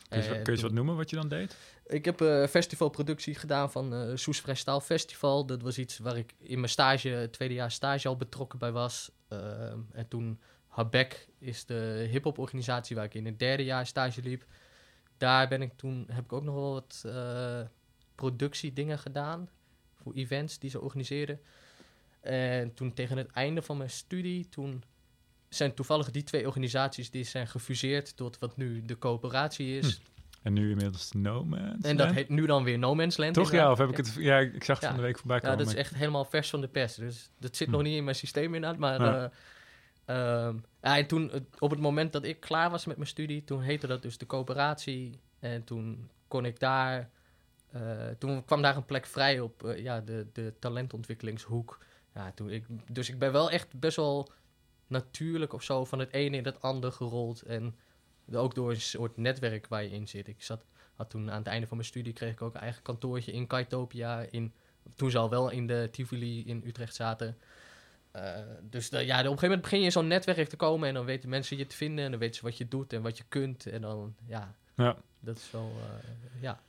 [0.09, 1.57] Kun je, kun je eens wat noemen wat je dan deed?
[1.87, 4.43] Ik heb uh, festivalproductie gedaan van uh, Soes
[4.83, 5.47] Festival.
[5.47, 9.11] Dat was iets waar ik in mijn stage, tweede jaar stage al betrokken bij was.
[9.93, 14.45] En toen Habek is de hip-hop organisatie waar ik in het derde jaar stage liep.
[15.17, 17.61] Daar ben ik toen, heb ik ook nog wel wat uh,
[18.15, 19.49] productiedingen gedaan.
[20.03, 21.41] Voor events die ze organiseerden.
[22.21, 24.83] En toen tegen het einde van mijn studie, toen
[25.49, 29.95] zijn toevallig die twee organisaties die zijn gefuseerd tot wat nu de coöperatie is.
[29.95, 30.17] Hm.
[30.43, 33.35] En nu inmiddels No Man's En dat heet nu dan weer No Man's Land.
[33.35, 34.15] Toch ja, of heb ik het...
[34.19, 35.59] Ja, ik zag het van de week voorbij komen.
[35.59, 36.95] Ja, dat is echt helemaal vers van de pers.
[36.95, 37.87] Dus dat zit nog hm.
[37.87, 38.79] niet in mijn systeem inderdaad.
[38.79, 39.31] Maar ja.
[40.07, 43.61] Uh, ja, en toen, op het moment dat ik klaar was met mijn studie, toen
[43.61, 45.21] heette dat dus de coöperatie.
[45.39, 47.11] En toen kon ik daar...
[47.77, 47.83] Uh,
[48.19, 51.79] toen kwam daar een plek vrij op uh, ja, de, de talentontwikkelingshoek.
[52.15, 54.31] Ja, toen ik, dus ik ben wel echt best wel
[54.89, 57.43] natuurlijk of zo van het ene in het andere gerold.
[57.43, 57.75] En
[58.33, 60.29] ook door een soort netwerk waar je in zit.
[60.29, 60.65] Ik zat,
[60.95, 63.47] had toen aan het einde van mijn studie kreeg ik ook een eigen kantoortje in
[63.47, 64.27] Kaitopia.
[64.31, 64.53] In,
[64.95, 67.37] toen ze al wel in de Tivoli in Utrecht zaten.
[68.17, 68.23] Uh,
[68.63, 71.05] dus ja, op een gegeven moment begin je in zo'n netwerk te komen en dan
[71.05, 73.25] weten mensen je te vinden en dan weten ze wat je doet en wat je
[73.29, 73.67] kunt.
[73.67, 74.97] En dan, ja, ja.
[75.21, 76.61] dat is zo, uh, ja.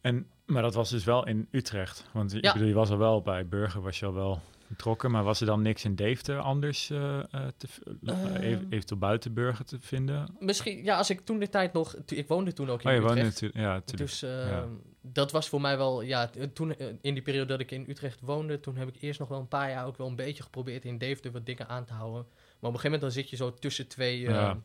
[0.00, 3.22] En, maar dat was dus wel in Utrecht, want ik bedoel, je was al wel
[3.22, 4.40] bij Burger, was je al wel
[4.72, 5.10] betrokken.
[5.10, 7.20] Maar was er dan niks in Deventer anders uh,
[7.56, 7.66] te,
[8.02, 10.36] uh, eventueel buiten Burger te vinden?
[10.38, 11.94] Misschien, ja, als ik toen de tijd nog...
[12.06, 13.40] Ik woonde toen ook in oh, je Utrecht.
[13.40, 14.62] Woonde ja, dus uh,
[15.00, 16.02] dat was voor mij wel...
[16.02, 18.60] Ja, toen in die periode dat ik in Utrecht woonde...
[18.60, 20.84] toen heb ik eerst nog wel een paar jaar ook wel een beetje geprobeerd...
[20.84, 22.22] in Deventer wat dingen aan te houden.
[22.22, 24.58] Maar op een gegeven moment dan zit je zo tussen twee, ja.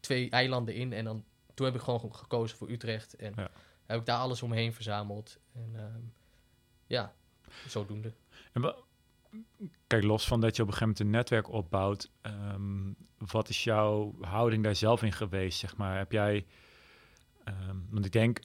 [0.00, 0.92] twee eilanden in...
[0.92, 1.24] en dan,
[1.54, 3.16] toen heb ik gewoon gekozen voor Utrecht.
[3.16, 3.34] En
[3.86, 5.38] heb ik daar alles omheen verzameld.
[5.52, 6.00] En ehm,
[6.86, 7.14] ja,
[7.68, 8.12] zodoende.
[8.52, 8.74] En
[9.86, 13.64] kijk, los van dat je op een gegeven moment een netwerk opbouwt, ehm, wat is
[13.64, 15.96] jouw houding daar zelf in geweest, zeg maar?
[15.96, 16.46] Heb jij,
[17.44, 18.40] um, want ik denk,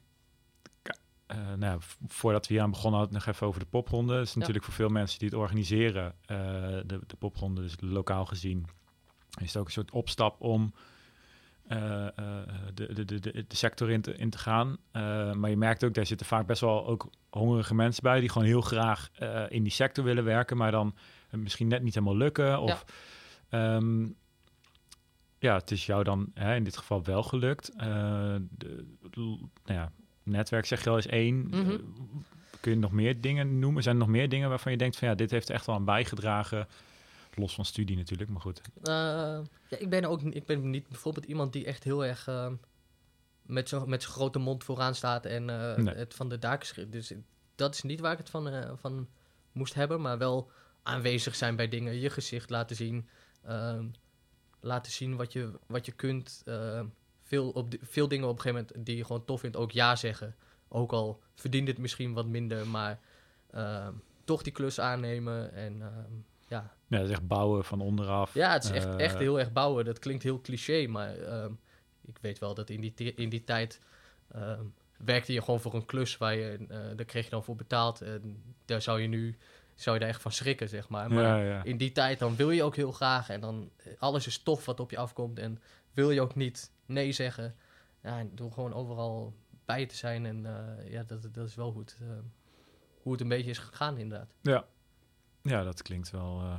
[1.31, 4.13] uh, nou, voordat we hier aan begonnen hadden, nog even over de popronde.
[4.13, 6.37] Dat is natuurlijk voor veel mensen die het organiseren, uh,
[6.85, 8.65] de, de popronde, dus lokaal gezien,
[9.39, 10.73] is het ook een soort opstap om
[11.71, 12.07] uh,
[12.73, 14.77] de, de, de, de, sector in te, in te gaan.
[15.37, 18.19] maar je merkt ook, daar zitten vaak best wel ook hongerige mensen bij...
[18.19, 19.09] die gewoon heel graag
[19.49, 20.57] in die sector willen werken...
[20.57, 20.95] maar dan
[21.29, 22.59] misschien net niet helemaal lukken.
[22.59, 22.85] Of,
[23.49, 23.75] ja.
[23.75, 24.15] Um,
[25.39, 27.71] ja, het is jou dan hè, in dit geval wel gelukt.
[27.77, 28.85] de,
[29.65, 29.91] nou ja,
[30.23, 31.47] netwerk zeg je al is één.
[31.49, 31.77] Mhm.
[32.59, 33.83] kun je nog meer dingen noemen?
[33.83, 35.85] Zijn er nog meer dingen waarvan je denkt van ja, dit heeft echt wel aan
[35.85, 36.67] bijgedragen
[37.37, 38.61] Los van studie natuurlijk, maar goed.
[38.77, 38.93] Uh,
[39.67, 42.51] ja, ik ben ook ik ben niet bijvoorbeeld iemand die echt heel erg uh,
[43.41, 46.91] met zijn met grote mond vooraan staat en uh, het van de daken schrift.
[46.91, 47.13] Dus
[47.55, 49.07] dat is niet waar ik het van, eh, van
[49.51, 50.51] moest hebben, maar wel
[50.83, 53.07] aanwezig zijn bij dingen, je gezicht laten zien,
[53.43, 53.85] ehm,
[54.59, 56.41] laten zien wat je, wat je kunt.
[56.45, 56.85] Ehm,
[57.21, 59.95] veel, op veel dingen op een gegeven moment die je gewoon tof vindt, ook ja
[59.95, 60.35] zeggen.
[60.67, 62.99] Ook al verdient het misschien wat minder, maar
[64.23, 65.83] toch die klus aannemen en
[66.47, 66.76] ja.
[66.87, 68.33] Ja, dat is echt bouwen van onderaf.
[68.33, 69.85] Ja, het is echt, echt eh, heel erg bouwen.
[69.85, 71.51] Dat klinkt heel cliché, maar ehm,
[72.01, 73.79] ik weet wel dat in die, in die tijd
[74.31, 74.63] ehm,
[74.97, 78.01] werkte je gewoon voor een klus waar je, uh, daar kreeg je dan voor betaald.
[78.01, 79.37] En daar zou je nu,
[79.75, 81.11] zou je daar echt van schrikken, zeg maar.
[81.11, 84.37] Maar in die tijd dan wil je ook heel graag en dan eh, alles is
[84.37, 85.61] tof wat op je afkomt en
[85.93, 87.55] wil je ook niet nee zeggen.
[88.03, 89.33] Ja, door gewoon overal
[89.65, 90.45] bij te zijn en
[90.85, 91.97] ja, dat, dat is wel goed.
[92.01, 92.23] Ehm,
[93.01, 94.33] hoe het een beetje is gegaan inderdaad.
[94.41, 94.65] Ja,
[95.41, 96.55] ja, dat klinkt wel uh,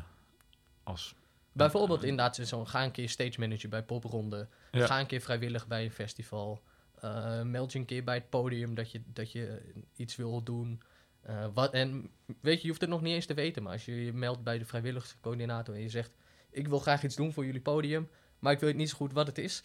[0.89, 1.15] als...
[1.53, 4.49] Bijvoorbeeld inderdaad, zo, ga een keer stage manager bij popronde.
[4.71, 6.63] Ga een keer vrijwillig bij een festival.
[7.05, 10.83] Uh, meld je een keer bij het podium dat je, dat je iets wil doen.
[11.29, 12.11] Uh, wat, en
[12.41, 13.63] weet je, je hoeft het nog niet eens te weten.
[13.63, 16.11] Maar als je je meldt bij de vrijwilligerscoördinator en je zegt...
[16.51, 18.09] ik wil graag iets doen voor jullie podium,
[18.39, 19.63] maar ik weet niet zo goed wat het is...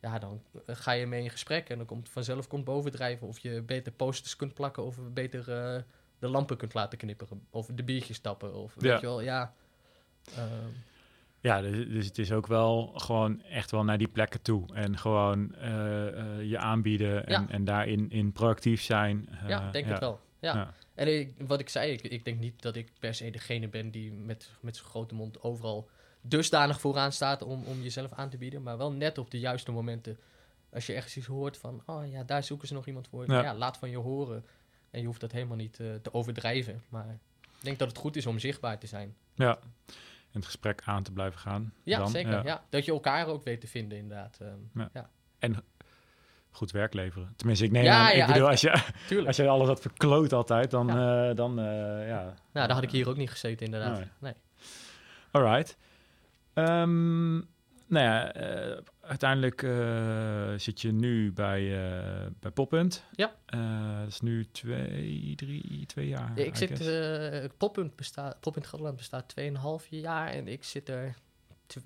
[0.00, 3.26] ja, dan ga je mee in gesprek en dan komt vanzelf komt bovendrijven...
[3.26, 5.44] of je beter posters kunt plakken of beter
[6.18, 7.46] de lampen kunt laten knipperen.
[7.50, 8.54] Of de biertjes tappen.
[8.54, 9.54] Of weet je wel, ja.
[11.40, 14.74] Ja, dus, dus, het is ook wel gewoon echt wel naar die plekken toe.
[14.74, 19.28] En gewoon uh, uh, je aanbieden en, en daarin in proactief zijn.
[19.42, 20.20] Uh, ja, denk het wel.
[20.40, 20.74] Ja.
[20.94, 23.90] En ik, wat ik zei, ik, ik, denk niet dat ik per se degene ben
[23.90, 25.88] die met, met zijn grote mond overal
[26.20, 28.62] dusdanig vooraan staat om, om jezelf aan te bieden.
[28.62, 30.18] Maar wel net op de juiste momenten.
[30.72, 33.30] Als je ergens iets hoort van, oh ja, daar zoeken ze nog iemand voor.
[33.32, 34.44] Ja, laat van je horen.
[34.90, 36.82] En je hoeft dat helemaal niet uh, te overdrijven.
[36.88, 39.14] Maar ik denk dat het goed is om zichtbaar te zijn.
[39.34, 39.58] Ja,
[40.36, 41.72] het gesprek aan te blijven gaan.
[41.82, 42.44] Ja, zeker.
[42.44, 42.64] Ja.
[42.68, 44.38] Dat je elkaar ook weet te vinden, inderdaad.
[44.42, 45.10] Um, ja.
[45.38, 45.62] En
[46.50, 47.32] goed werk leveren.
[47.36, 48.82] Tenminste, ik neem ja, aan, ik bedoel, als je,
[49.26, 51.34] als je alles had verkloot altijd, dan, ja.
[51.34, 51.54] dan
[52.06, 52.34] ja.
[52.52, 53.98] Nou, dan had ik hier ook niet gezeten, inderdaad.
[53.98, 54.08] Nee.
[54.18, 54.34] nee.
[55.30, 55.76] Alright.
[56.54, 57.48] Um,
[57.86, 63.04] nou ja, uh, uiteindelijk uh, zit je nu bij, uh, bij Poppunt.
[63.12, 63.34] Ja.
[64.00, 66.32] dat is nu twee, drie, twee jaar.
[66.34, 71.14] Ja, ik zit, Poppunt bestaat, Poppunt Gelderland bestaat 2,5 jaar en ik zit er,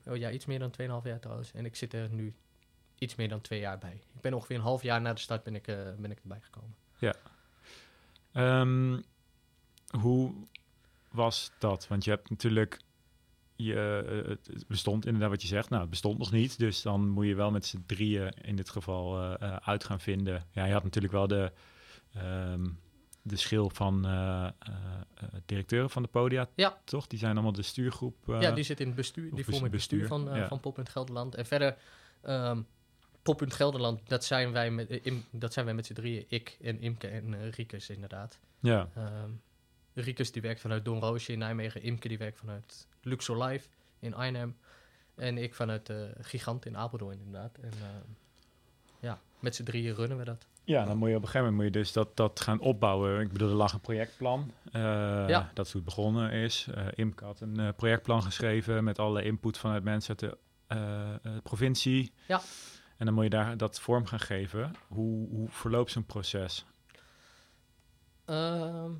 [0.06, 1.52] oh ja, iets meer dan 2,5 jaar trouwens.
[1.52, 2.34] En ik zit er nu
[2.98, 4.00] iets meer dan twee jaar bij.
[4.14, 5.64] Ik ben ongeveer een half jaar na de start ben ik,
[5.98, 6.74] ben ik erbij gekomen.
[6.98, 7.14] Ja.
[8.60, 9.04] Um,
[9.90, 10.32] hoe
[11.10, 11.88] was dat?
[11.88, 12.80] Want je hebt natuurlijk
[13.64, 15.68] je, eh, het bestond inderdaad wat je zegt.
[15.68, 16.58] Nou, het bestond nog niet.
[16.58, 20.44] Dus dan moet je wel met z'n drieën in dit geval uh, uit gaan vinden.
[20.52, 21.52] Ja, je had natuurlijk wel de,
[22.16, 22.78] um,
[23.22, 24.48] de schil van uh,
[25.46, 26.80] directeuren van de podia, ja.
[26.84, 27.06] toch?
[27.06, 28.16] Die zijn allemaal de stuurgroep.
[28.26, 29.34] ja, die zit in het bestuur.
[29.34, 30.48] Die vormen het bestuur, van, ja.
[30.48, 31.34] van Pop Gelderland.
[31.34, 31.76] En verder,
[32.24, 32.66] um,
[33.22, 36.24] Pop Gelderland, dat zijn wij met, in, dat zijn wij met z'n drieën.
[36.28, 38.38] Ik en Imke en Riekes inderdaad.
[38.60, 38.88] Ja.
[38.96, 39.40] Um,
[40.00, 41.82] Riekes die werkt vanuit Don Roosje in Nijmegen.
[41.82, 44.56] Imke die werkt vanuit Luxor Live in Arnhem.
[45.14, 47.58] En ik vanuit uh, Gigant in Apeldoorn inderdaad.
[47.60, 47.86] En uh,
[49.00, 50.46] ja, met z'n drieën runnen we dat.
[50.64, 53.20] Ja, dan moet je op een gegeven moment moet je dus dat, dat gaan opbouwen.
[53.20, 54.52] Ik bedoel, er lag een projectplan.
[54.72, 54.82] Uh,
[55.28, 55.50] ja.
[55.54, 56.66] Dat is hoe het begonnen is.
[56.74, 60.36] Uh, Imke had een projectplan geschreven met alle input vanuit mensen uit
[61.22, 62.12] de provincie.
[62.26, 62.40] Ja.
[62.96, 64.74] En dan moet je daar dat vorm gaan geven.
[64.88, 66.66] Hoe, hoe verloopt zo'n proces?
[68.24, 68.90] Ehm,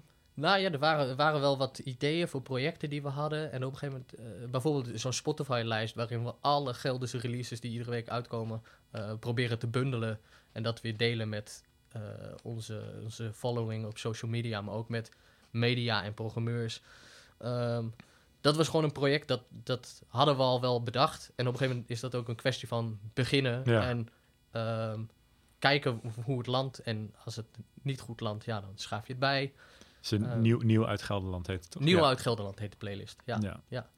[0.40, 3.52] nou ja, er waren, er waren wel wat ideeën voor projecten die we hadden.
[3.52, 7.70] En op een gegeven moment, uh, bijvoorbeeld zo'n Spotify-lijst, waarin we alle Gelderse releases die
[7.70, 8.62] iedere week uitkomen,
[8.94, 10.20] uh, proberen te bundelen.
[10.52, 11.64] En dat weer delen met
[11.96, 12.02] uh,
[12.42, 15.10] onze, onze following op social media, maar ook met
[15.50, 16.82] media en programmeurs.
[17.44, 17.94] Um,
[18.40, 21.32] dat was gewoon een project dat, dat hadden we al wel bedacht.
[21.36, 23.88] En op een gegeven moment is dat ook een kwestie van beginnen ja.
[23.88, 24.08] en
[24.92, 25.08] um,
[25.58, 26.78] kijken hoe het landt.
[26.78, 27.46] En als het
[27.82, 29.52] niet goed landt, ja, dan schaaf je het bij.
[30.02, 31.82] Is een ehm, nieuw, nieuw uit Gelderland heet het toch?
[31.82, 33.38] Nieuw uit Gelderland heet de playlist, ja.
[33.40, 33.60] ja.
[33.68, 33.90] ja.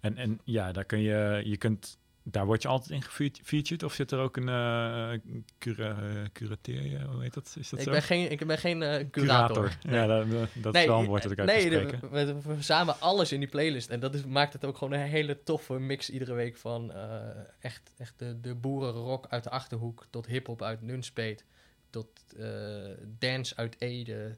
[0.00, 3.92] En, en ja, daar kun je, je kunt, daar word je altijd in gefeatured of
[3.92, 5.18] zit er ook een uh,
[5.58, 5.96] cura,
[6.32, 7.56] curateer, hoe heet dat?
[7.58, 7.90] Is dat ik zo?
[7.90, 9.78] Ben geen, ik ben geen uh, curator.
[9.80, 12.40] Ja, dat, dat nee, is wel een woord dat ik uit Nee, we, we, we,
[12.54, 15.78] verzamelen alles in die playlist en dat is, maakt het ook gewoon een hele toffe
[15.78, 17.20] mix iedere week van uh,
[17.60, 21.44] echt, echt de, de boerenrock uit de Achterhoek tot hiphop uit Nunspeet
[21.90, 22.08] tot
[23.18, 24.36] dance uit Ede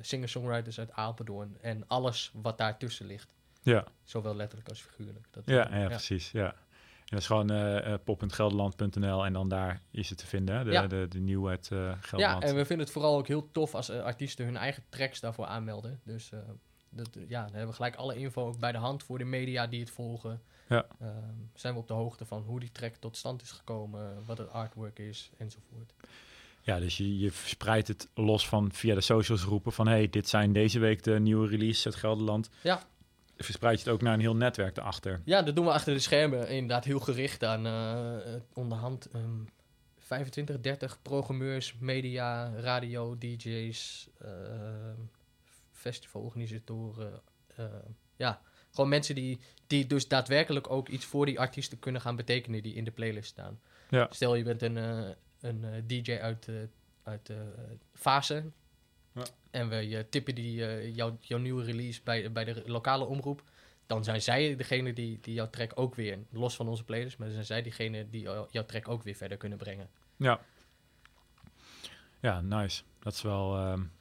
[0.00, 3.34] singer-songwriters uit Apeldoorn en alles wat daartussen ligt.
[3.62, 3.84] Ja.
[4.04, 5.26] Zowel letterlijk als figuurlijk.
[5.30, 6.30] Dat ja, ja, ja, precies.
[6.30, 6.54] Ja.
[7.12, 10.86] En dat is gewoon uh, pop.gelderland.nl en dan daar is het te vinden, de, ja.
[10.86, 12.02] de, uh, Gelderland.
[12.10, 15.46] Ja, en we vinden het vooral ook heel tof als artiesten hun eigen tracks daarvoor
[15.46, 16.00] aanmelden.
[16.04, 16.30] Dus
[16.88, 19.66] dat, ja, dan hebben we gelijk alle info ook bij de hand voor de media
[19.66, 20.42] die het volgen.
[20.68, 20.86] Ja.
[21.54, 24.50] zijn we op de hoogte van hoe die track tot stand is gekomen, wat het
[24.50, 25.94] artwork is enzovoort.
[26.64, 29.86] Ja, dus je, je verspreidt het los van via de socials roepen van...
[29.86, 32.50] hey, dit zijn deze week de nieuwe releases uit Gelderland.
[32.62, 32.82] Ja.
[33.36, 35.20] Verspreid je het ook naar een heel netwerk erachter.
[35.24, 36.48] Ja, dat doen we achter de schermen.
[36.48, 39.48] Inderdaad heel gericht aan uh, onderhand um,
[39.98, 44.28] 25, 30 programmeurs, media, radio, DJ's, uh,
[45.70, 47.22] festivalorganisatoren.
[47.58, 47.66] Uh,
[48.16, 48.40] ja,
[48.70, 52.74] gewoon mensen die, die dus daadwerkelijk ook iets voor die artiesten kunnen gaan betekenen die
[52.74, 53.60] in de playlist staan.
[53.88, 54.06] Ja.
[54.10, 56.48] Stel je bent een een uh, DJ uit,
[57.02, 57.36] uit uh,
[57.94, 58.44] Fase.
[59.12, 59.22] Ja.
[59.50, 60.54] En we tippen die,
[60.92, 63.42] jouw, jouw nieuwe release bij, bij de lokale omroep.
[63.86, 67.26] Dan zijn zij degene die, die jouw track ook weer, los van onze playlist, maar
[67.26, 69.88] dan zijn zij diegene die jouw track ook weer verder kunnen brengen.
[70.16, 70.40] Ja.
[72.20, 72.82] Ja, nice.
[72.98, 73.72] Dat is wel.
[73.72, 73.92] Um...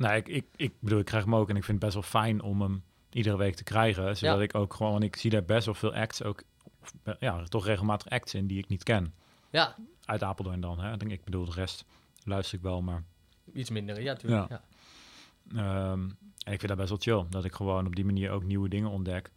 [0.00, 2.22] Nou, ik, ik, ik bedoel, ik krijg hem ook en ik vind het best wel
[2.22, 4.16] fijn om hem iedere week te krijgen.
[4.16, 4.42] Zodat ja.
[4.42, 6.42] ik ook gewoon, want ik zie daar best wel veel acts ook,
[7.18, 9.14] ja, toch regelmatig acts in die ik niet ken.
[9.50, 9.76] Ja,
[10.10, 10.80] uit Apeldoorn dan.
[10.80, 10.92] Hè?
[11.06, 11.84] Ik bedoel, de rest
[12.24, 13.04] luister ik wel, maar...
[13.52, 14.48] Iets minder, ja, natuurlijk.
[14.48, 15.90] Ja.
[15.92, 18.44] Um, en ik vind dat best wel chill, dat ik gewoon op die manier ook
[18.44, 19.30] nieuwe dingen ontdek.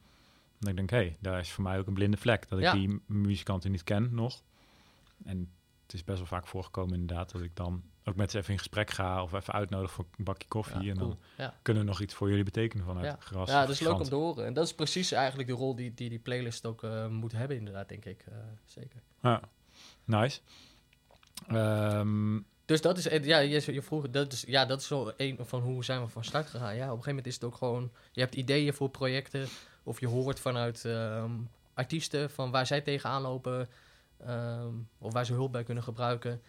[0.60, 2.66] En ik denk, hé, hey, daar is voor mij ook een blinde vlek, dat ik
[2.66, 2.74] ja.
[2.74, 4.42] die muzikanten niet ken nog.
[5.24, 5.52] En
[5.84, 8.58] het is best wel vaak voorgekomen inderdaad, dat ik dan ook met ze even in
[8.58, 10.82] gesprek ga of even uitnodig voor een bakje koffie.
[10.82, 11.58] Ja, en dan ja.
[11.62, 13.16] kunnen we nog iets voor jullie betekenen vanuit ja.
[13.20, 13.50] gras.
[13.50, 14.46] Ja, dat is leuk om te horen.
[14.46, 17.58] En dat is precies eigenlijk de rol die die, die playlist ook uh, moet hebben
[17.58, 18.26] inderdaad, denk ik.
[18.30, 19.02] Uh, zeker.
[19.22, 19.42] Ja.
[20.06, 20.40] Nice.
[21.52, 25.38] Um, dus dat is, ja, je, je vroeg, dat is, ja, dat is zo een
[25.42, 26.76] van hoe zijn we van start gegaan.
[26.76, 29.48] Ja, op een gegeven moment is het ook gewoon, je hebt ideeën voor projecten
[29.84, 33.70] of je hoort vanuit um, artiesten van waar zij tegenaan lopen
[34.28, 36.42] um, of waar ze hulp bij kunnen gebruiken.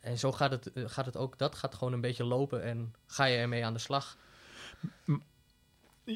[0.00, 3.24] En zo gaat het, gaat het ook, dat gaat gewoon een beetje lopen en ga
[3.24, 4.16] je ermee aan de slag.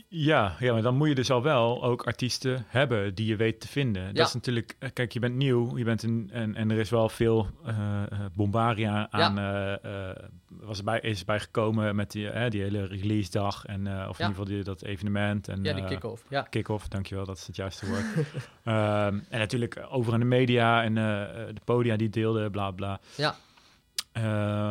[0.09, 3.61] Ja, ja, maar dan moet je dus al wel ook artiesten hebben die je weet
[3.61, 4.03] te vinden.
[4.03, 4.13] Ja.
[4.13, 6.91] Dat is natuurlijk, eh, kijk, je bent nieuw, je bent een, en, en er is
[6.91, 8.03] wel veel uh,
[8.35, 9.79] bombaria aan, ja.
[9.85, 10.13] uh,
[10.49, 14.45] was bij, is bijgekomen met die, die hele release dag en of in ieder geval
[14.45, 15.49] die, dat evenement.
[15.49, 16.25] En, ja, die kick-off.
[16.29, 16.43] Ja.
[16.43, 18.05] Kick-off, dankjewel, dat is het juiste woord.
[18.17, 18.25] um,
[19.31, 23.01] en natuurlijk over aan de media en de podia die deelden, bla bla.
[23.17, 23.37] Ja.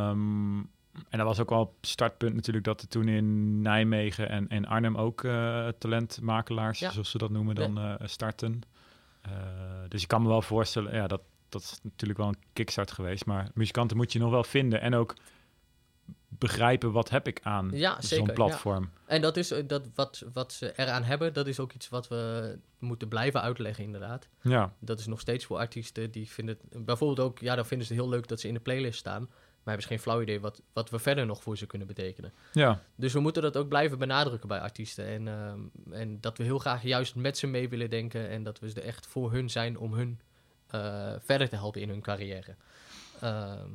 [0.10, 0.74] Um,
[1.10, 4.66] en dat was ook wel het startpunt natuurlijk dat er toen in Nijmegen en, en
[4.66, 8.62] Arnhem ook uh, talentmakelaars, zoals ze dat noemen, dan uh, starten.
[9.28, 9.34] Uh,
[9.88, 13.26] dus ik kan me wel voorstellen, ja, dat, dat is natuurlijk wel een kickstart geweest.
[13.26, 15.16] Maar muzikanten moet je nog wel vinden en ook
[16.28, 18.84] begrijpen wat heb ik aan ja, zo'n platform.
[18.84, 19.14] Ja.
[19.14, 22.58] En dat is dat wat, wat ze eraan hebben, dat is ook iets wat we
[22.80, 24.28] moeten blijven uitleggen inderdaad.
[24.42, 24.74] Ja.
[24.80, 28.02] Dat is nog steeds voor artiesten die vinden bijvoorbeeld ook, ja, dan vinden ze het
[28.02, 29.30] heel leuk dat ze in de playlist staan.
[29.66, 32.34] Maar hebben ze geen flauw idee wat, wat we verder nog voor ze kunnen betekenen.
[32.52, 32.82] Ja.
[32.96, 35.06] Dus we moeten dat ook blijven benadrukken bij artiesten.
[35.06, 38.30] En, ehm, en dat we heel graag juist met ze mee willen denken.
[38.30, 40.20] En dat we er echt voor hun zijn om hun
[40.76, 42.56] uh, verder te helpen in hun carrière.
[43.22, 43.70] Ehm,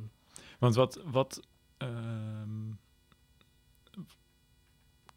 [0.59, 0.99] Want wat.
[1.05, 1.41] wat
[1.77, 2.79] um,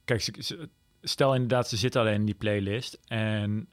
[0.05, 0.55] kijk,
[1.03, 2.99] stel inderdaad, ze zitten alleen in die playlist.
[3.07, 3.69] En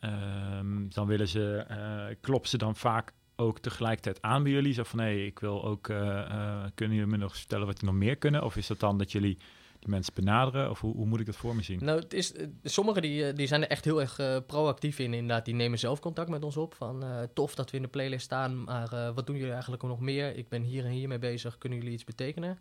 [0.90, 1.66] dan willen ze.
[1.70, 4.74] Uh, kloppen ze dan vaak ook tegelijkertijd aan bij jullie?
[4.74, 7.96] Zo van, hé, ik wil ook, uh, kunnen jullie me nog vertellen wat je nog
[7.96, 8.44] meer kunnen?
[8.44, 9.38] Of is dat dan dat jullie
[9.80, 10.70] die mensen benaderen?
[10.70, 11.80] Of hoe, hoe moet ik dat voor me zien?
[11.84, 15.14] Nou, het is, uh, sommigen die, die zijn er echt heel erg proactief in.
[15.14, 16.74] Inderdaad, die nemen zelf contact met ons op.
[16.74, 20.36] Van, tof dat we in de playlist staan, maar wat doen jullie eigenlijk nog meer?
[20.36, 22.60] Ik ben hier en hier mee bezig, kunnen jullie iets betekenen?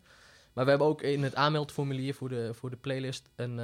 [0.53, 3.61] Maar we hebben ook in het aanmeldformulier voor de, voor de playlist een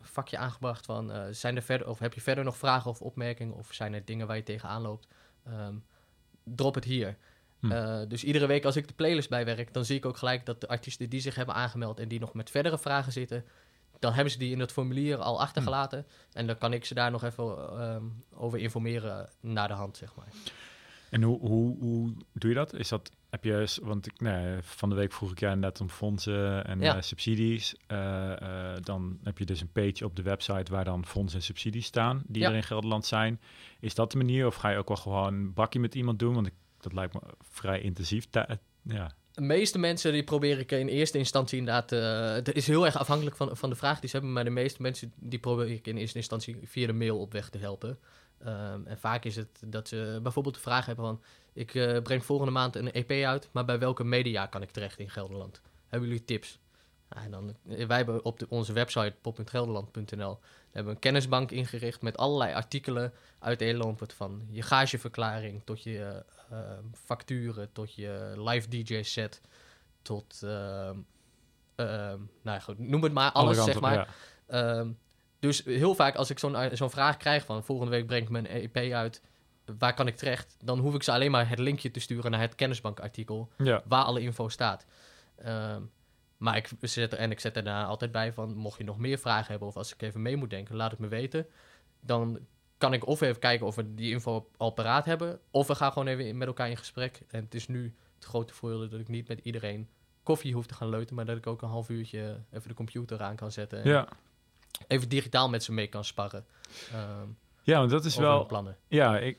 [0.00, 1.12] vakje aangebracht van...
[1.30, 3.54] zijn er verder, of heb je verder nog vragen of opmerkingen?
[3.54, 5.06] Of zijn er dingen waar je tegenaan loopt?
[5.48, 5.84] Um,
[6.54, 7.16] drop het hier.
[7.60, 7.72] Hm.
[7.72, 10.60] Uh, dus iedere week als ik de playlist bijwerk, dan zie ik ook gelijk dat
[10.60, 13.44] de artiesten die zich hebben aangemeld en die nog met verdere vragen zitten,
[13.98, 16.06] dan hebben ze die in het formulier al achtergelaten.
[16.08, 16.38] Hm.
[16.38, 20.14] En dan kan ik ze daar nog even um, over informeren naar de hand, zeg
[20.14, 20.28] maar.
[21.10, 22.74] En hoe, hoe, hoe doe je dat?
[22.74, 25.88] Is dat, heb je, want ik, nee, van de week vroeg ik jou inderdaad om
[25.88, 26.96] fondsen en ja.
[26.96, 27.74] uh, subsidies.
[27.92, 27.98] Uh,
[28.42, 31.86] uh, dan heb je dus een page op de website waar dan fondsen en subsidies
[31.86, 32.48] staan, die ja.
[32.48, 33.40] er in Gelderland zijn.
[33.80, 36.34] Is dat de manier of ga je ook wel gewoon een bakje met iemand doen?
[36.34, 38.26] Want ik, dat lijkt me vrij intensief.
[38.82, 39.12] Ja.
[39.32, 41.90] De meeste mensen die probeer ik in eerste instantie inderdaad.
[42.34, 44.82] het is heel erg afhankelijk van, van de vraag die ze hebben, maar de meeste
[44.82, 47.98] mensen die probeer ik in eerste instantie via de mail op weg te helpen.
[48.46, 51.22] Um, en vaak is het dat ze bijvoorbeeld de vraag hebben van...
[51.52, 54.98] ik uh, breng volgende maand een EP uit, maar bij welke media kan ik terecht
[54.98, 55.60] in Gelderland?
[55.88, 56.58] Hebben jullie tips?
[57.08, 60.38] Nou, en dan, eh, wij hebben op de, onze website pop.gelderland.nl
[60.70, 64.12] hebben een kennisbank ingericht met allerlei artikelen uit Nederland.
[64.12, 66.58] Van je gageverklaring tot je uh,
[66.94, 69.40] facturen, tot je live DJ set,
[70.02, 70.40] tot...
[70.44, 70.90] Uh,
[72.42, 74.08] nou goed, noem het maar, alles zeg maar.
[74.48, 74.86] Ja.
[75.38, 78.28] Dus heel vaak als ik zo'n eh, zo'n vraag krijg van volgende week breng ik
[78.28, 79.22] mijn EP uit,
[79.78, 80.56] waar kan ik terecht?
[80.64, 83.82] Dan hoef ik ze alleen maar het linkje te sturen naar het kennisbankartikel ja.
[83.84, 84.86] waar alle info staat.
[85.46, 85.90] Um,
[86.36, 88.98] maar ik zet er, en ik zet er daar altijd bij van, mocht je nog
[88.98, 91.46] meer vragen hebben of als ik even mee moet denken, laat het me weten.
[92.00, 92.38] Dan
[92.78, 95.92] kan ik of even kijken of we die info al paraat hebben, of we gaan
[95.92, 97.20] gewoon even met elkaar in gesprek.
[97.28, 99.88] En het is nu het grote voordeel dat ik niet met iedereen
[100.22, 103.22] koffie hoef te gaan leuten, maar dat ik ook een half uurtje even de computer
[103.22, 103.82] aan kan zetten.
[103.82, 104.08] En ja
[104.86, 106.44] even digitaal met ze mee kan sparren.
[106.94, 108.46] Um, ja, want dat is wel.
[108.46, 108.76] Plannen.
[108.88, 109.38] Ja, ik,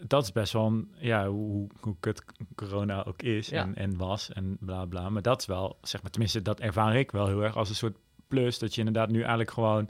[0.00, 4.32] dat is best wel een, ja, hoe, hoe kut corona ook is en, en was
[4.32, 5.10] en bla bla.
[5.10, 7.74] Maar dat is wel, zeg maar, tenminste, dat ervaar ik wel heel erg als een
[7.74, 7.96] soort
[8.28, 8.58] plus.
[8.58, 9.88] Dat je inderdaad nu eigenlijk gewoon.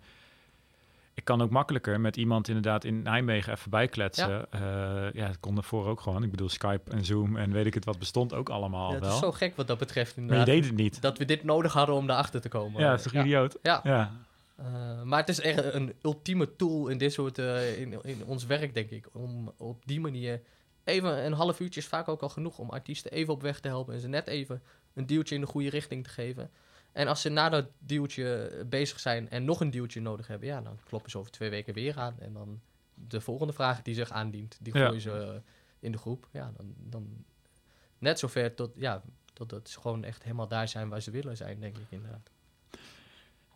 [1.14, 4.28] Ik kan ook makkelijker met iemand inderdaad in Nijmegen even bijkletsen.
[4.28, 6.22] Ja, uh, ja het kon ervoor ook gewoon.
[6.22, 9.06] Ik bedoel, Skype en Zoom en weet ik het wat bestond ook allemaal ja, het
[9.06, 10.46] is zo gek wat dat betreft inderdaad.
[10.46, 11.00] Maar je deed het niet.
[11.00, 12.80] Dat we dit nodig hadden om daarachter te komen.
[12.80, 13.58] Ja, dat is toch idioot?
[13.62, 14.12] Ja.
[14.60, 18.46] Uh, maar het is echt een ultieme tool in dit soort, uh, in, in ons
[18.46, 19.08] werk, denk ik.
[19.12, 20.42] Om op die manier
[20.84, 23.68] even een half uurtje is vaak ook al genoeg om artiesten even op weg te
[23.68, 24.62] helpen en ze net even
[24.94, 26.50] een deeltje in de goede richting te geven.
[26.92, 30.60] En als ze na dat deeltje bezig zijn en nog een deeltje nodig hebben, ja,
[30.60, 32.14] dan kloppen ze over twee weken weer aan.
[32.18, 32.60] En dan
[32.94, 35.40] de volgende vraag die zich aandient, die gooien ze uh,
[35.78, 36.28] in de groep.
[36.32, 37.24] Ja, dan, dan
[37.98, 39.02] net zover tot, ja,
[39.32, 42.30] totdat ze gewoon echt helemaal daar zijn waar ze willen zijn, denk ik inderdaad.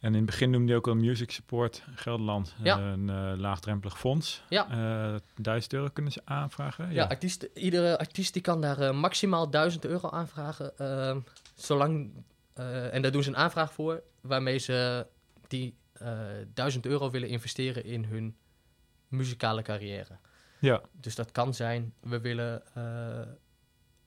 [0.02, 2.78] En in het begin noemde je ook al Music Support Gelderland, ja.
[2.78, 4.42] een uh, laagdrempelig fonds.
[4.48, 5.12] Ja.
[5.12, 6.86] Uh, 1000 euro kunnen ze aanvragen.
[6.86, 7.04] Ja, ja.
[7.04, 10.78] Artiest, iedere artiest die kan daar uh, maximaal 1000 euro aanvragen.
[10.78, 11.20] Ehm,
[11.54, 12.10] zolang,
[12.52, 15.06] eh, en daar doen ze een aanvraag voor, waarmee ze
[15.48, 15.74] die
[16.54, 18.36] 1000 euro willen investeren in hun
[19.08, 20.18] muzikale carrière.
[20.58, 20.80] Ja.
[20.92, 22.62] Dus dat kan zijn, we willen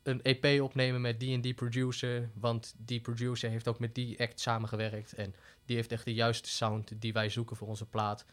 [0.06, 2.30] een EP opnemen met die en die producer.
[2.34, 5.14] Want die producer heeft ook met die act samengewerkt.
[5.14, 5.36] En
[5.66, 8.26] die heeft echt de juiste sound die wij zoeken voor onze plaat.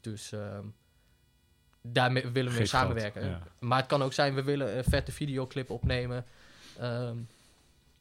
[0.00, 0.66] Dus ehm,
[1.82, 3.42] daarmee willen we Geef samenwerken.
[3.58, 6.26] Maar het kan ook zijn, we willen een vette videoclip opnemen.
[6.78, 7.16] Ehm,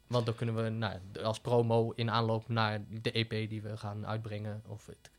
[0.08, 4.08] want dan kunnen we nou, als promo in aanloop naar de EP die we gaan
[4.08, 4.64] uitbrengen.
[4.68, 5.10] Of het,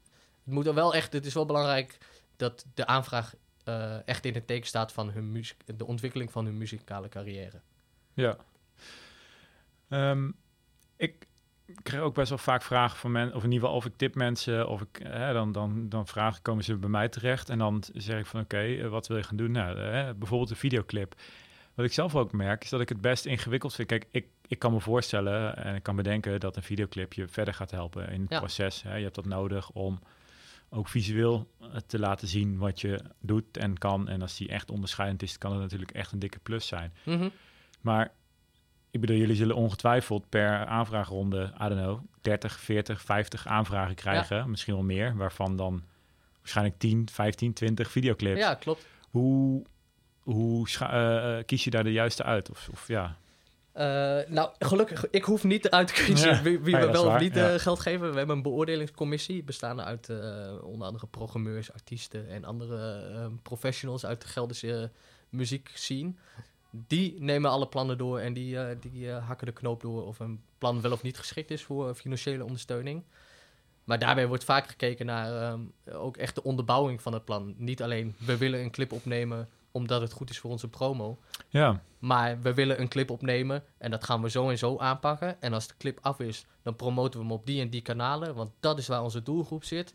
[0.45, 1.99] het moet er wel echt, het is wel belangrijk
[2.37, 6.45] dat de aanvraag uh, echt in het teken staat van hun muziek, de ontwikkeling van
[6.45, 7.61] hun muzikale carrière.
[8.14, 8.37] Ja.
[9.89, 10.37] Um,
[10.97, 11.27] ik
[11.83, 14.14] krijg ook best wel vaak vragen van mensen, of in ieder geval of ik tip
[14.14, 17.83] mensen, of ik, hè, dan, dan, dan vragen, komen ze bij mij terecht en dan
[17.93, 19.51] zeg ik van oké, okay, wat wil je gaan doen?
[19.51, 21.14] Nou, hè, bijvoorbeeld een videoclip.
[21.75, 23.89] Wat ik zelf ook merk, is dat ik het best ingewikkeld vind.
[23.89, 27.55] Kijk, ik, ik kan me voorstellen en ik kan bedenken dat een videoclip je verder
[27.55, 28.83] gaat helpen in het proces.
[28.83, 28.97] Hè.
[28.97, 30.01] Je hebt dat nodig om
[30.68, 34.09] ook visueel eh, te laten zien wat je doet en kan.
[34.09, 36.93] En als die echt onderscheidend is, kan het natuurlijk echt een dikke plus zijn.
[37.05, 37.29] Mhm.
[37.81, 38.12] Maar
[38.91, 44.51] ik bedoel, jullie zullen ongetwijfeld per aanvraagronde, I don't know, 30, 40, 50 aanvragen krijgen.
[44.51, 45.82] Misschien wel meer, waarvan dan
[46.38, 48.41] waarschijnlijk 10, 15, 20 videoclips.
[48.41, 48.86] Ja, klopt.
[49.11, 49.64] Hoe,
[50.22, 52.51] hoe uh, kies je daar de juiste uit?
[52.51, 53.16] Of, of ja...
[53.74, 53.84] Uh,
[54.28, 57.55] nou, gelukkig, ik hoef niet uit te kiezen wie, wie we wel of niet uh,
[57.55, 58.11] geld geven.
[58.11, 60.09] We hebben een beoordelingscommissie bestaande uit
[60.62, 64.91] onder andere programmeurs, artiesten en andere professionals uit de Gelderse
[65.28, 66.18] muziek zien.
[66.71, 70.81] Die nemen alle plannen door en die, die hakken de knoop door of een plan
[70.81, 73.05] wel of niet geschikt is voor financiële ondersteuning.
[73.85, 77.55] Maar daarbij wordt vaak gekeken naar um, ook echt de onderbouwing van het plan.
[77.57, 81.18] Niet alleen we willen een clip opnemen omdat het goed is voor onze promo.
[81.49, 81.83] Ja.
[81.99, 85.43] Maar we willen een clip opnemen en dat gaan we zo en zo aanpakken.
[85.43, 88.35] En als de clip af is, dan promoten we hem op die en die kanalen,
[88.35, 89.95] want dat is waar onze doelgroep zit.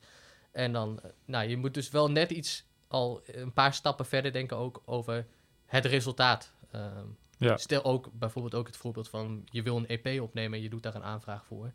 [0.51, 4.31] En dan, eh, nou, je moet dus wel net iets al een paar stappen verder
[4.31, 5.25] denken ook over
[5.65, 6.51] het resultaat.
[6.75, 7.07] Ehm,
[7.37, 7.57] ja.
[7.57, 10.83] Stel ook bijvoorbeeld ook het voorbeeld van je wil een EP opnemen en je doet
[10.83, 11.65] daar een aanvraag voor.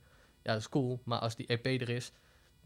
[0.43, 2.13] Ja, dat is cool, maar als die EP er is,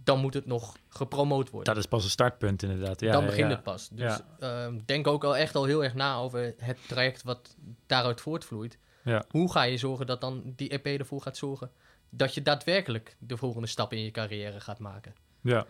[0.04, 1.74] dan moet het nog gepromoot worden.
[1.74, 3.00] Dat is pas een startpunt inderdaad.
[3.00, 3.88] Ja, dan begint het pas.
[3.88, 7.56] Dus uh, denk ook al echt al heel erg na over het traject wat
[7.86, 8.78] daaruit voortvloeit.
[9.02, 9.24] Ja.
[9.30, 11.70] Hoe ga je zorgen dat dan die EP ervoor gaat zorgen
[12.10, 15.14] dat je daadwerkelijk de volgende stap in je carrière gaat maken?
[15.40, 15.66] Ja.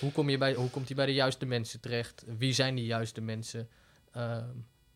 [0.00, 2.24] Hoe, kom je bij, hoe komt hij bij de juiste mensen terecht?
[2.38, 3.68] Wie zijn die juiste mensen?
[4.16, 4.42] Uh,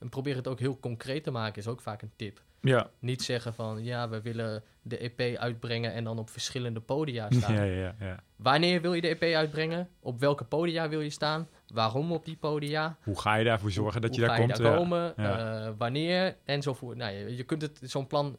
[0.03, 2.43] en probeer het ook heel concreet te maken, is ook vaak een tip.
[2.61, 2.91] Ja.
[2.99, 7.55] Niet zeggen van ja, we willen de EP uitbrengen en dan op verschillende podia staan.
[7.55, 8.23] Ja, ja, ja.
[8.37, 9.89] Wanneer wil je de EP uitbrengen?
[10.01, 11.49] Op welke podia wil je staan?
[11.67, 12.97] Waarom op die podia?
[13.03, 14.57] Hoe ga je daarvoor zorgen dat je daar komt?
[14.57, 15.15] Je daar komen?
[15.17, 16.37] Uh, wanneer?
[16.45, 16.97] Enzovoort.
[16.97, 18.39] Nou, je, je kunt het zo'n plan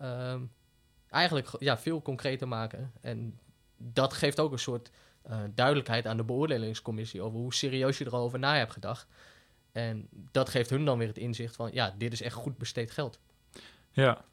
[0.00, 0.34] uh,
[1.10, 2.92] eigenlijk ja, veel concreter maken.
[3.00, 3.38] En
[3.76, 4.90] dat geeft ook een soort
[5.30, 9.06] uh, duidelijkheid aan de beoordelingscommissie over hoe serieus je erover na hebt gedacht.
[9.72, 12.90] En dat geeft hun dan weer het inzicht van, ja, dit is echt goed besteed
[12.90, 13.20] geld.
[13.90, 14.24] Ja,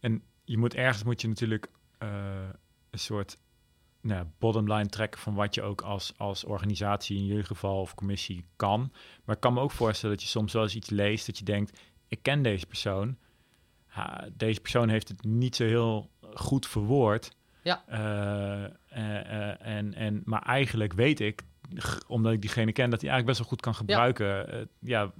[0.00, 1.66] en je moet ergens moet je natuurlijk
[2.02, 2.48] uh,
[2.90, 3.36] een soort
[4.00, 8.44] nou, bottomline trekken van wat je ook als, als organisatie, in jullie geval of commissie,
[8.56, 8.92] kan.
[9.24, 11.44] Maar ik kan me ook voorstellen dat je soms wel eens iets leest dat je
[11.44, 13.18] denkt, ik ken deze persoon.
[13.86, 17.36] Ha, deze persoon heeft het niet zo heel goed verwoord.
[17.62, 17.84] Ja.
[17.88, 21.42] Uh, uh, en, en, maar eigenlijk weet ik,
[22.06, 24.26] omdat ik diegene ken, dat hij eigenlijk best wel goed kan gebruiken.
[24.26, 25.12] Ja, ja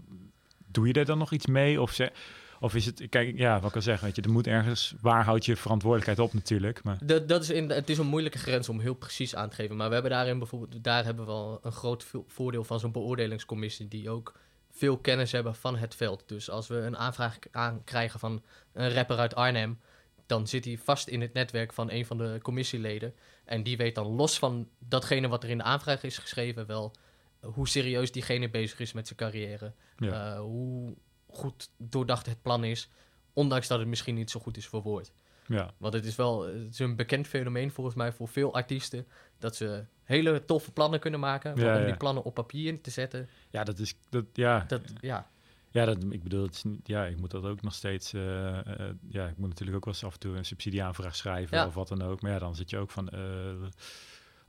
[0.67, 1.81] doe je er dan nog iets mee?
[1.81, 2.13] Of ze,
[2.61, 5.25] of is het, kijk, ja, wat ik al zeggen, weet je, er moet ergens, waar
[5.25, 6.83] houd je verantwoordelijkheid op natuurlijk.
[6.83, 6.99] Maar...
[7.05, 9.77] Dat, dat is in, het is een moeilijke grens om heel precies aan te geven.
[9.77, 13.89] Maar we hebben daarin bijvoorbeeld, daar hebben we wel een groot voordeel van zo'n beoordelingscommissie
[13.89, 14.35] die ook
[14.71, 16.23] veel kennis hebben van het veld.
[16.27, 18.43] Dus als we een aanvraag aankrijgen van
[18.73, 19.79] een rapper uit Arnhem,
[20.27, 23.15] dan zit hij vast in het netwerk van een van de commissieleden.
[23.47, 26.93] En die weet dan los van datgene wat er in de aanvraag is geschreven wel
[27.41, 29.73] hoe serieus diegene bezig is met zijn carrière.
[29.97, 30.35] Ja.
[30.35, 30.95] Uh, hoe
[31.27, 32.89] goed doordacht het plan is,
[33.33, 35.13] ondanks dat het misschien niet zo goed is verwoord.
[35.47, 35.71] Ja.
[35.77, 39.07] Want het is wel het is een bekend fenomeen volgens mij voor veel artiesten,
[39.39, 41.87] dat ze hele toffe plannen kunnen maken, ja, om ja.
[41.87, 43.29] die plannen op papier te zetten.
[43.51, 44.65] Ja, dat is, dat, ja.
[44.69, 45.31] Dat, ja.
[45.77, 48.23] Ja, dat, ik bedoel, het is niet, ja, ik moet dat ook nog steeds, uh,
[48.23, 48.61] uh,
[49.09, 51.67] ja, ik moet natuurlijk ook wel eens af en toe een subsidieaanvraag schrijven Ja.
[51.67, 52.21] of wat dan ook.
[52.23, 53.21] Maar ja, dan zit je ook van, uh,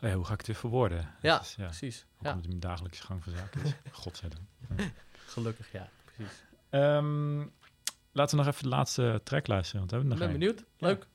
[0.02, 1.10] oh ja, hoe ga ik het weer verwoorden?
[1.22, 1.66] Ja, Dus, ja.
[1.66, 2.06] precies.
[2.22, 2.36] Ja.
[2.36, 3.74] het mijn dagelijkse gang van zaken is.
[3.92, 4.42] Godzijdank.
[5.26, 6.44] Gelukkig, ja, precies.
[6.70, 7.38] Ehm,
[8.12, 10.64] laten we nog even de laatste track luisteren, want we hebben nog ben benieuwd.
[10.78, 11.08] Leuk.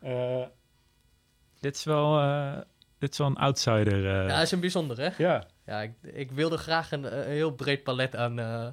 [0.00, 0.46] Eh,
[1.60, 2.58] dit is wel, eh,
[2.98, 4.06] dit is wel een outsider.
[4.06, 4.28] eh.
[4.28, 5.24] Ja, dat is een bijzonder, hè?
[5.24, 5.46] ja.
[5.66, 8.68] Ja, ik, ik wilde graag een, een heel breed palet aan, eh,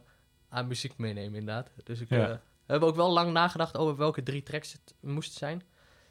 [0.56, 1.72] aan muziek meenemen, inderdaad.
[1.84, 2.30] Dus ik, Ja.
[2.30, 2.30] eh,
[2.66, 5.64] we hebben ook wel lang nagedacht over welke drie tracks het moesten zijn.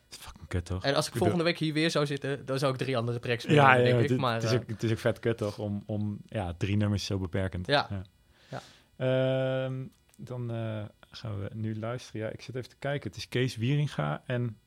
[0.09, 0.85] Fucking kut, toch?
[0.85, 3.45] En als ik volgende week hier weer zou zitten, dan zou ik drie andere tracks
[3.45, 4.19] Ja, ja, denk het, ik.
[4.19, 5.59] Maar, het, is eh, ook, het is ook vet kut, toch?
[5.59, 7.67] Om, om ja, drie nummers zo beperkend.
[7.67, 8.05] Ja.
[8.49, 8.63] Ja.
[8.97, 9.87] Ehm,
[10.17, 12.21] dan eh, gaan we nu luisteren.
[12.21, 13.09] Ja, ik zit even te kijken.
[13.09, 14.59] Het is Kees Wieringa en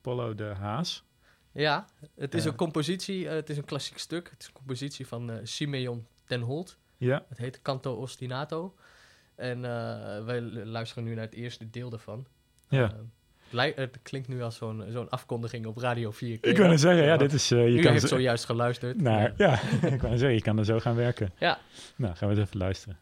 [0.00, 1.04] Polo de Haas.
[1.52, 3.28] Ja, het is een compositie.
[3.28, 4.30] het is een klassiek stuk.
[4.30, 6.78] Het is een compositie van Simeon ten Holt.
[6.96, 7.24] Ja.
[7.28, 8.74] Het heet Canto Ostinato.
[9.38, 9.60] En
[10.24, 12.26] wij luisteren nu naar het eerste deel daarvan.
[12.68, 12.92] Ja
[13.56, 16.38] het klinkt nu als zo'n zo'n afkondiging op Radio 4.
[16.40, 17.52] Ik kan zeggen, ja, dit is...
[17.52, 19.00] Uh, je kan heeft zojuist geluisterd.
[19.00, 19.60] Nou, ja,
[19.92, 21.32] ik kan zeggen, je kan er zo gaan werken.
[21.38, 21.58] Ja.
[21.96, 22.98] Nou, gaan we eens even luisteren.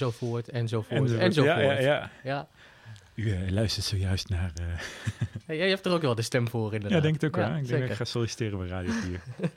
[0.00, 1.20] Enzovoort, enzovoort, enzovoort.
[1.20, 1.56] enzovoort.
[1.56, 2.10] Ja, ja, ja.
[2.24, 2.48] ja.
[3.14, 4.52] U uh, luistert zojuist naar...
[4.60, 4.66] Uh...
[5.46, 6.98] Hey, jij hebt er ook wel de stem voor, inderdaad.
[6.98, 7.56] Ja, denk het ook wel.
[7.56, 9.22] Ik denk dat ik ga solliciteren bij Radio 4.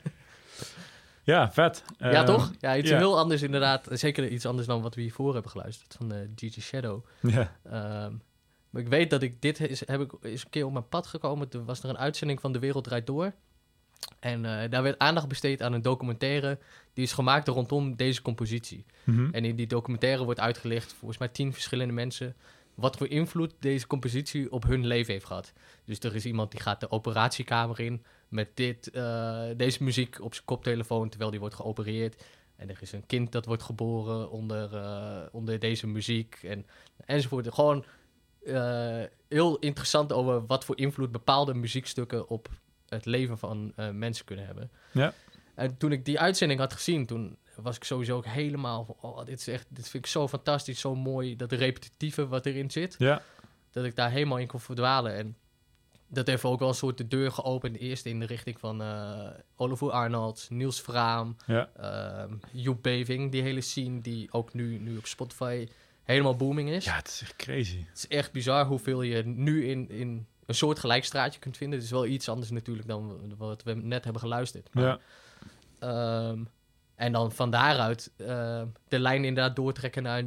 [1.32, 1.84] ja, vet.
[1.98, 2.52] ja, ehm, toch?
[2.60, 3.86] Ja, iets heel anders inderdaad.
[3.90, 7.04] Zeker iets anders dan wat we hiervoor hebben geluisterd van de uh, GG Shadow.
[7.20, 7.52] Ja.
[8.04, 8.22] Um,
[8.70, 11.06] maar ik weet dat ik dit is, heb ik, is een keer op mijn pad
[11.06, 11.48] gekomen.
[11.48, 13.32] Toen was er een uitzending van De Wereld Draait Door.
[14.20, 16.58] En uh, daar werd aandacht besteed aan een documentaire
[16.92, 18.84] die is gemaakt rondom deze compositie.
[19.04, 22.36] Mm En in die documentaire wordt uitgelicht, volgens mij tien verschillende mensen,
[22.74, 25.52] wat voor invloed deze compositie op hun leven heeft gehad.
[25.84, 30.34] Dus er is iemand die gaat de operatiekamer in met dit, uh, deze muziek op
[30.34, 32.24] zijn koptelefoon terwijl die wordt geopereerd.
[32.56, 36.66] En er is een kind dat wordt geboren onder, uh, onder deze muziek en,
[37.06, 37.54] enzovoort.
[37.54, 37.84] Gewoon
[39.28, 42.48] heel interessant over wat voor invloed bepaalde muziekstukken op
[42.90, 44.70] het leven van uh, mensen kunnen hebben.
[44.92, 45.12] Ja.
[45.54, 49.24] En toen ik die uitzending had gezien, toen was ik sowieso ook helemaal van, oh,
[49.24, 52.94] dit is echt, dit vind ik zo fantastisch, zo mooi, dat repetitieve wat erin zit.
[52.98, 53.22] Ja.
[53.70, 55.14] Dat ik daar helemaal in kon verdwalen.
[55.14, 55.36] En
[56.08, 59.28] dat heeft ook wel een soort de deur geopend, eerst in de richting van uh,
[59.56, 61.70] Oliver Arnold, Niels Vraam, ja.
[61.80, 65.68] uh, Joep Beving, die hele scene die ook nu, nu op Spotify
[66.02, 66.84] helemaal booming is.
[66.84, 67.84] Ja, het is echt crazy.
[67.88, 71.78] Het is echt bizar hoeveel je nu in, in een soort gelijkstraatje kunt vinden.
[71.78, 74.74] Het is wel iets anders natuurlijk dan wat we net hebben geluisterd.
[74.74, 74.98] Maar, ja.
[75.78, 76.44] Ehm,
[76.94, 80.22] en dan van daaruit uh, de lijn inderdaad doortrekken naar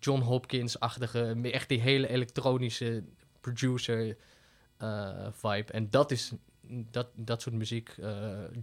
[0.00, 3.04] John Hopkins-achtige, echt die hele elektronische
[3.40, 4.16] producer
[4.82, 5.72] uh, vibe.
[5.72, 6.32] En dat is
[6.90, 8.08] dat, dat soort muziek, uh,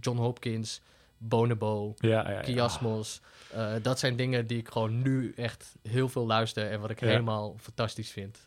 [0.00, 0.80] John Hopkins,
[1.18, 3.20] Bonobo, ja, ja, Kiasmos.
[3.54, 7.00] Uh, dat zijn dingen die ik gewoon nu echt heel veel luister en wat ik
[7.00, 8.46] helemaal fantastisch vind.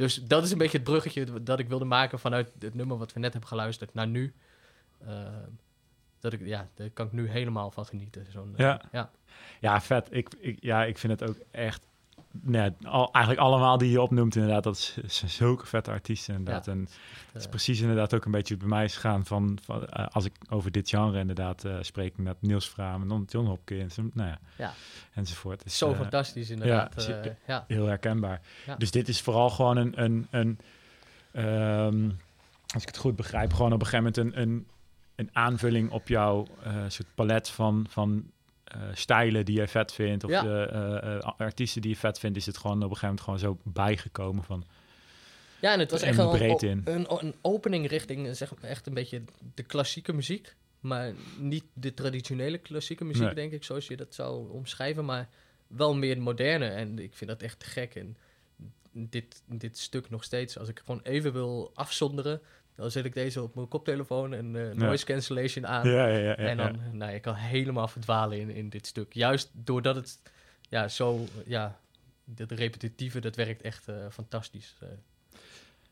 [0.00, 3.12] Dus dat is een beetje het bruggetje dat ik wilde maken vanuit het nummer wat
[3.12, 4.34] we net hebben geluisterd naar nu.
[5.06, 5.26] Uh,
[6.20, 8.26] dat ik, ja, daar kan ik nu helemaal van genieten.
[8.30, 8.80] Zo'n, ja.
[8.92, 9.10] ja.
[9.60, 10.08] ja, vet.
[10.10, 11.86] Ik, ik, ja, ik vind het ook echt
[12.30, 16.68] nee, al, eigenlijk allemaal die je opnoemt, inderdaad, dat is zulke vette artiesten inderdaad.
[16.68, 16.88] en
[17.32, 20.24] het is precies inderdaad ook een beetje bij mij is gaan van, van uh, als
[20.24, 24.72] ik over dit genre inderdaad uh, spreek met Niels Vraam, John Hopkins, nou ja, ja.
[25.14, 25.62] enzovoort.
[25.62, 27.06] Dus, Zo fantastisch inderdaad.
[27.06, 27.64] Ja, ja.
[27.68, 28.40] heel herkenbaar.
[28.78, 30.58] Dus dit is vooral gewoon een, een, een
[31.44, 32.18] um,
[32.74, 34.66] als ik het goed begrijp, gewoon op een gegeven moment een, een,
[35.14, 36.46] een aanvulling op jouw
[36.88, 38.30] soort palet van, van
[38.76, 42.36] uh, stijlen die je vet vindt of de uh, uh, artiesten die je vet vindt,
[42.36, 44.64] is het gewoon op een gegeven moment gewoon zo bijgekomen van.
[45.60, 49.22] Ja, en het was echt een, een, een, een, opening richting zeg, echt een beetje
[49.54, 50.54] de klassieke muziek.
[50.80, 55.04] Maar niet de traditionele klassieke muziek, denk ik, zoals je dat zou omschrijven.
[55.04, 55.28] Maar
[55.66, 56.66] wel meer moderne.
[56.66, 57.94] En ik vind dat echt te gek.
[57.94, 58.16] En
[58.92, 62.40] dit, dit stuk nog steeds, als ik gewoon even wil afzonderen,
[62.80, 65.88] dan zet ik deze op mijn koptelefoon en uh, noise cancellation aan.
[65.88, 69.12] Ja, ja, ja, en dan, nou, ik kan helemaal verdwalen in, in dit stuk.
[69.14, 70.20] Juist doordat het
[70.68, 71.78] ja, zo, ja,
[72.24, 74.76] dat repetitieve, dat werkt echt uh, fantastisch.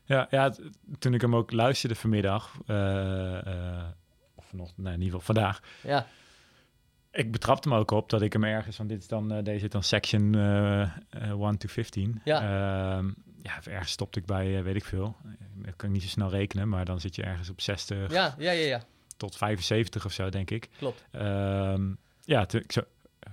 [0.03, 0.53] Ja, ja,
[0.99, 2.57] toen ik hem ook luisterde vanmiddag,
[4.35, 5.61] of nog, nee, in ieder geval vandaag.
[5.81, 6.07] Ja.
[7.11, 9.83] Ik betrapte me ook op dat ik hem ergens, van dit is dan, deze dan
[9.83, 12.21] section 1 to 15.
[12.23, 13.01] Ja.
[13.43, 15.15] Ehm, ja, ergens stopte ik bij, weet ik veel
[15.65, 18.35] dat kan ik niet zo snel rekenen, maar dan zit je ergens op 60 ja,
[18.37, 18.83] ja, ja, ja.
[19.17, 20.69] tot 75 of zo, denk ik.
[20.77, 21.05] Klopt.
[21.11, 22.81] Um, ja, toen ik zo,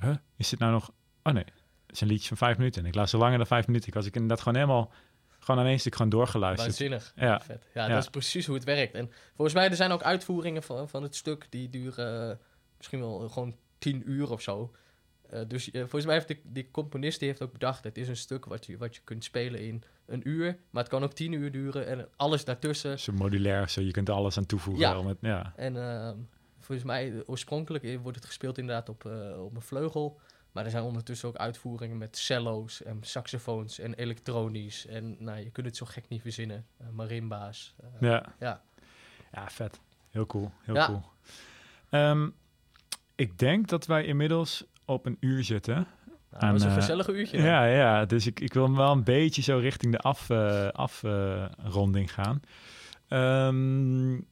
[0.01, 0.15] huh?
[0.37, 0.93] is dit nou nog...
[1.23, 1.45] Oh nee,
[1.87, 2.83] het is een liedje van vijf minuten.
[2.83, 3.89] En ik laat langer dan vijf minuten.
[3.89, 4.93] Ik was ik inderdaad gewoon helemaal...
[5.39, 6.79] Gewoon aan één stuk gewoon doorgeluisterd.
[6.79, 7.13] Waanzinnig.
[7.17, 7.41] Ja.
[7.41, 7.69] Vet.
[7.75, 8.95] Ja, dat is precies hoe het werkt.
[8.95, 11.47] En volgens mij, er zijn ook uitvoeringen van, van het stuk...
[11.51, 12.37] die duren uh,
[12.77, 14.75] misschien wel gewoon tien uur of zo.
[15.33, 17.85] Uh, dus uh, volgens mij heeft de, die componist die heeft ook bedacht...
[17.85, 20.93] het is een stuk wat je, wat je kunt spelen in een uur, maar het
[20.93, 22.99] kan ook tien uur duren en alles daartussen.
[22.99, 24.83] Zo modulair, zo je kunt alles aan toevoegen.
[24.83, 25.53] Ja, met, ja.
[25.57, 26.11] en uh,
[26.61, 30.21] volgens mij oorspronkelijk wordt het gespeeld inderdaad op, uh, op een vleugel.
[30.53, 34.87] Maar er zijn ondertussen ook uitvoeringen met cello's en saxofoons en elektronisch.
[34.87, 36.67] En nou, je kunt het zo gek niet verzinnen.
[36.81, 37.75] Uh, marimba's.
[38.01, 38.35] ja.
[38.41, 38.63] ja.
[39.33, 39.81] Ja, vet.
[40.11, 40.51] Heel cool.
[40.63, 40.87] Heel ja.
[40.87, 41.03] cool.
[41.91, 42.35] Um,
[43.15, 45.87] ik denk dat wij inmiddels op een uur zitten.
[46.41, 47.43] Nou, dat was een gezellig uurtje.
[47.43, 52.13] Ja, ja, dus ik, ik wil wel een beetje zo richting de af, uh, afronding
[52.13, 52.41] gaan.
[53.09, 54.27] Um,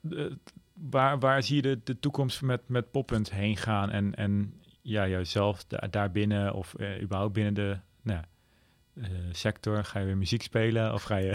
[0.00, 0.38] de,
[0.90, 3.90] waar, waar zie je de, de toekomst met, met Poppunt heen gaan?
[3.90, 8.20] En, en ja, jouzelf da daarbinnen of uh, überhaupt binnen de nou,
[8.94, 9.84] uh, sector?
[9.84, 11.34] Ga je weer muziek spelen of ga je...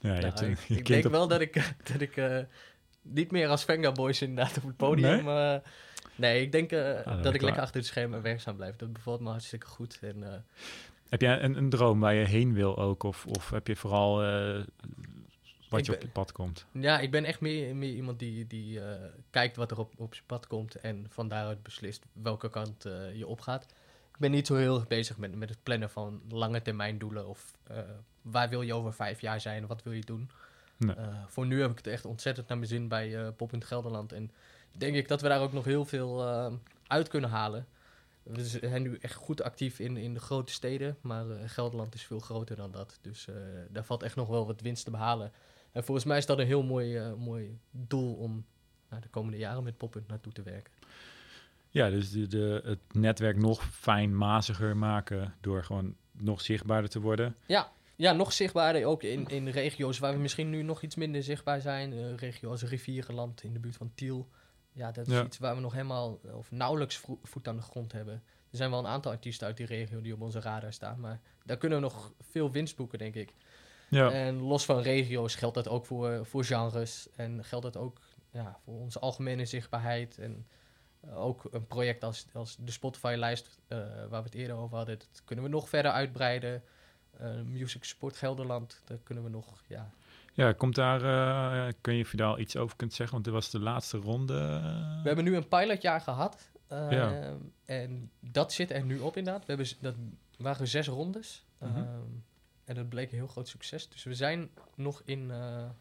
[0.00, 2.38] ja, je nou, ik, ik denk wel dat ik, dat ik uh,
[3.02, 5.24] niet meer als Venga Boys inderdaad op het podium...
[5.24, 5.60] Nee?
[6.16, 8.76] Nee, ik denk uh, ah, dat ik lekker achter het scherm werkzaam blijf.
[8.76, 9.98] Dat bevalt me hartstikke goed.
[10.02, 10.28] En, uh,
[11.08, 13.02] heb jij een, een, droom waar je heen wil ook?
[13.02, 14.64] Of, of heb je vooral uh,
[15.68, 16.66] wat je op je pad komt?
[16.72, 18.80] Ja, ik ben echt meer, meer iemand die, die
[19.30, 20.74] kijkt wat er op, op zijn pad komt...
[20.74, 22.82] en van daaruit beslist welke kant
[23.14, 23.64] je opgaat.
[24.12, 27.28] Ik ben niet zo heel erg bezig met, met het plannen van lange termijn doelen...
[27.28, 27.58] of
[28.22, 30.30] waar wil je over vijf jaar zijn, wat wil je doen...
[30.86, 30.96] Nee.
[31.26, 34.12] voor nu heb ik het echt ontzettend naar mijn zin bij Pop in Gelderland...
[34.12, 34.30] en
[34.78, 36.52] denk ik dat we daar ook nog heel veel uh,
[36.86, 37.66] uit kunnen halen.
[38.22, 42.02] We zijn nu echt goed actief in, in de grote steden, maar uh, Gelderland is
[42.02, 42.98] veel groter dan dat.
[43.00, 43.36] Dus uh,
[43.70, 45.32] daar valt echt nog wel wat winst te behalen.
[45.72, 48.44] En volgens mij is dat een heel mooi, mooi doel om
[48.88, 50.72] nou, de komende jaren met Poppunt naartoe te werken.
[51.70, 57.36] Ja, dus de, de, het netwerk nog fijnmaziger maken door gewoon nog zichtbaarder te worden.
[57.46, 61.22] Ja, ja nog zichtbaarder ook in, in regio's waar we misschien nu nog iets minder
[61.22, 61.92] zichtbaar zijn.
[61.92, 64.28] Uh, regio als Rivierenland in de buurt van Tiel.
[64.72, 68.14] Ja, dat is iets waar we nog helemaal of nauwelijks voet aan de grond hebben.
[68.50, 71.20] Er zijn wel een aantal artiesten uit die regio die op onze radar staan, maar
[71.44, 73.34] daar kunnen we nog veel winst boeken, denk ik.
[73.88, 74.10] Ja.
[74.10, 78.58] En los van regio's geldt dat ook voor, voor genres en geldt dat ook ja,
[78.64, 80.18] voor onze algemene zichtbaarheid.
[80.18, 80.46] En
[81.04, 83.78] uh, ook een project als, als de Spotify-lijst, uh,
[84.08, 86.62] waar we het eerder over hadden, dat kunnen we nog verder uitbreiden.
[87.20, 89.90] Uh, Music Sport Gelderland, daar kunnen we nog ja,
[90.34, 93.14] ja, komt daar, uh, kun je daar iets over kunt zeggen?
[93.14, 94.34] Want dit was de laatste ronde.
[95.02, 96.50] We hebben nu een pilotjaar gehad.
[96.72, 97.32] Uh, ja.
[97.64, 99.46] En dat zit er nu op inderdaad.
[99.46, 99.94] We hebben, dat
[100.38, 101.44] waren zes rondes.
[101.62, 101.86] Uh -huh.
[102.64, 103.88] en dat bleek een heel groot succes.
[103.88, 105.32] Dus we zijn nog in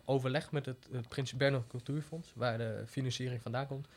[0.06, 3.88] overleg met het, het Prins Bernhard Cultuurfonds, waar de financiering vandaan komt.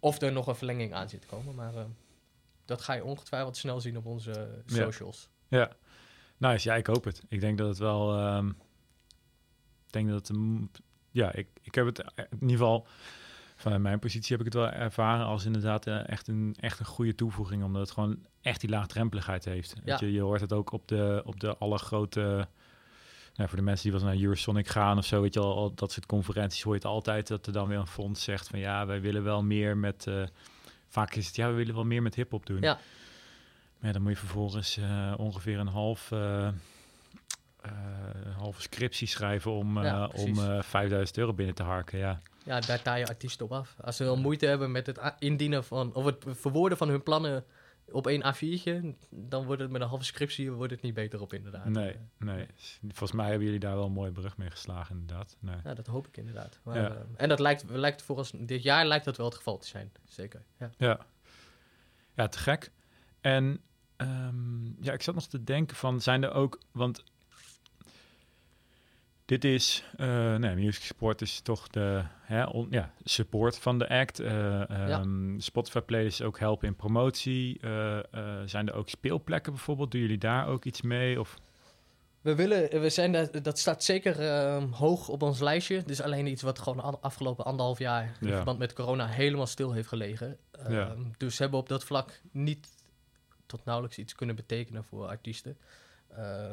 [0.00, 1.54] of er nog een verlenging aan zit te komen.
[1.54, 1.72] Maar
[2.64, 5.28] dat ga je ongetwijfeld snel zien op onze socials.
[5.58, 5.70] Ja,
[6.36, 6.68] nice.
[6.68, 7.22] Ja, ik hoop het.
[7.28, 8.34] Ik denk dat het wel...
[8.36, 8.56] Um
[9.86, 10.30] ik denk dat,
[11.10, 12.86] ja, ik, ik heb het in ieder geval
[13.62, 17.14] Vanuit mijn positie heb ik het wel ervaren als inderdaad echt, een, echt een goede
[17.14, 19.74] toevoeging, omdat het gewoon echt die laagdrempeligheid heeft.
[19.84, 22.48] Weet je, je hoort het ook op de, op de allergrote
[23.34, 25.74] nou, voor de mensen die wel naar Eurosonic gaan of zo, weet je al, al,
[25.74, 28.58] dat soort conferenties hoor je het altijd dat er dan weer een fonds zegt van
[28.58, 30.22] ja, wij willen wel meer met, uh,
[30.88, 32.60] vaak is het ja, we willen wel meer met hip-hop doen.
[32.60, 32.78] Ja.
[33.82, 36.48] Maar dan moet je vervolgens uh, ongeveer een half, uh,
[38.36, 41.98] halve scriptie schrijven om, ja, om 5000 euro binnen te harken.
[41.98, 42.20] Ja.
[42.44, 43.76] ja, daar taai je artiesten op af.
[43.80, 47.44] Als ze wel moeite hebben met het indienen van, of het verwoorden van hun plannen
[47.90, 51.32] op één A4'tje, dan wordt het met een halve scriptie wordt het niet beter op
[51.32, 51.68] inderdaad.
[51.68, 52.46] Nee, nee.
[52.80, 55.36] Volgens mij hebben jullie daar wel een mooie brug mee geslagen inderdaad.
[55.40, 55.56] Nee.
[55.64, 56.58] Ja, dat hoop ik inderdaad.
[56.62, 56.90] Maar, ja.
[56.90, 59.66] uh, en dat lijkt, lijkt voor ons, dit jaar lijkt dat wel het geval te
[59.66, 60.42] zijn, zeker.
[60.58, 60.98] Ja, ja.
[62.14, 62.70] ja te gek.
[63.20, 63.60] En
[64.02, 67.04] um, ja, ik zat nog te denken van, zijn er ook, want
[69.24, 73.88] dit is, uh, nee, Music Support is toch de hè, on, ja, support van de
[73.88, 74.20] act.
[74.20, 74.28] Uh,
[74.68, 75.00] ja.
[75.00, 77.58] um, Spotify playlists ook helpen in promotie.
[77.60, 77.98] Uh,
[78.44, 79.90] zijn er ook speelplekken bijvoorbeeld?
[79.90, 81.20] Doen jullie daar ook iets mee?
[81.20, 81.38] Of?
[82.20, 85.76] We willen, we zijn dat, dat staat zeker uh, hoog op ons lijstje.
[85.76, 88.34] Het is alleen iets wat gewoon afgelopen anderhalf jaar in ja.
[88.34, 90.36] verband met corona helemaal stil heeft gelegen.
[90.68, 90.94] Ja.
[91.16, 92.68] Dus hebben we op dat vlak niet
[93.52, 95.56] tot nauwelijks iets kunnen betekenen voor artiesten.
[96.18, 96.52] Uh,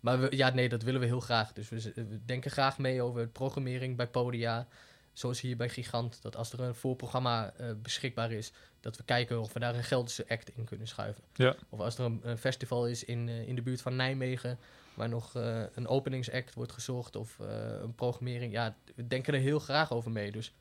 [0.00, 1.52] maar we, ja, nee, dat willen we heel graag.
[1.52, 4.66] Dus we, we, denken graag mee over programmering bij podia.
[5.12, 6.22] Zoals hier bij Gigant.
[6.22, 9.84] Dat als er een voorprogramma uh, beschikbaar is, dat we kijken of we daar een
[9.84, 11.24] Gelderse act in kunnen schuiven.
[11.34, 11.54] Ja.
[11.68, 14.58] Of als er een, een festival is in, uh, in de buurt van Nijmegen,
[14.94, 17.38] waar nog uh, een openingsact wordt gezocht of
[17.82, 18.52] een programmering.
[18.52, 20.32] Ja, we denken er heel graag over mee.
[20.32, 20.52] Dus.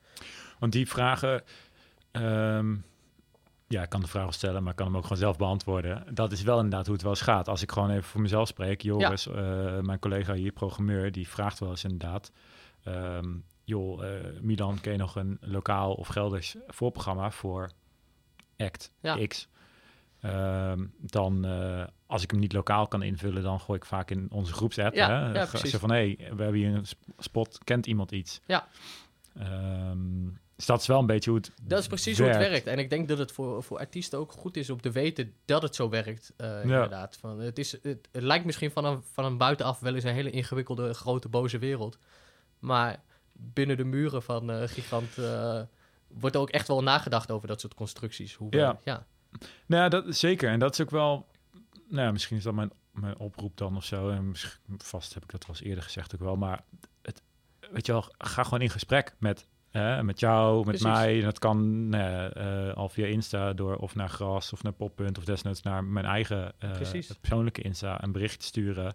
[0.60, 1.44] Want die vragen.
[2.12, 2.84] Um
[3.68, 6.16] ja, ik kan de vraag stellen, maar ik kan hem ook gewoon zelf beantwoorden.
[6.16, 7.48] Dat is wel inderdaad hoe het wel eens gaat.
[7.48, 9.32] Als ik gewoon even voor mezelf spreek, Joris, ja.
[9.32, 12.32] uh, mijn collega hier, programmeur, die vraagt wel eens inderdaad.
[12.88, 14.10] Um, joh, uh,
[14.42, 17.72] Milan, ken je nog een lokaal of Gelders voorprogramma voor
[18.58, 19.28] Act ja.
[19.28, 19.48] X?
[20.26, 24.28] Um, dan, uh, als ik hem niet lokaal kan invullen, dan gooi ik vaak in
[24.32, 24.96] onze groepsapp.
[24.96, 25.34] Ja, hè?
[25.34, 26.86] ja, van, hé, hey, we hebben hier een
[27.18, 28.42] spot, kent iemand iets?
[28.46, 28.68] Ja.
[29.90, 32.34] Um, dus dat is wel een beetje hoe het Dat is precies werkt.
[32.34, 32.68] hoe het werkt.
[32.68, 35.62] En ik denk dat het voor, voor artiesten ook goed is om te weten dat
[35.62, 36.34] het zo werkt.
[36.38, 36.62] Uh, ja.
[36.62, 37.18] Inderdaad.
[37.18, 40.14] Van, het, is, het, het, lijkt misschien van een, van een buitenaf wel eens een
[40.14, 41.98] hele ingewikkelde, grote, boze wereld.
[42.60, 45.62] Maar binnen de muren van uh, Gigant uh,
[46.08, 48.34] wordt er ook echt wel nagedacht over dat soort constructies.
[48.34, 48.80] Hoe ja.
[48.84, 49.06] ja.
[49.66, 50.50] Nou ja, dat zeker.
[50.50, 51.28] En dat is ook wel...
[51.88, 54.10] Nou ja, misschien is dat mijn, mijn oproep dan of zo.
[54.10, 54.34] En
[54.78, 56.36] vast heb ik dat wel eens eerder gezegd ook wel.
[56.36, 56.64] Maar
[57.02, 57.22] het,
[57.72, 59.48] weet je wel, ga gewoon in gesprek met
[59.78, 60.84] uh, met jou, met Precies.
[60.84, 61.18] mij.
[61.18, 65.18] En dat kan uh, uh, al via Insta door of naar Gras of naar Poppunt
[65.18, 66.54] of desnoods naar mijn eigen
[67.22, 68.94] persoonlijke Insta een bericht sturen.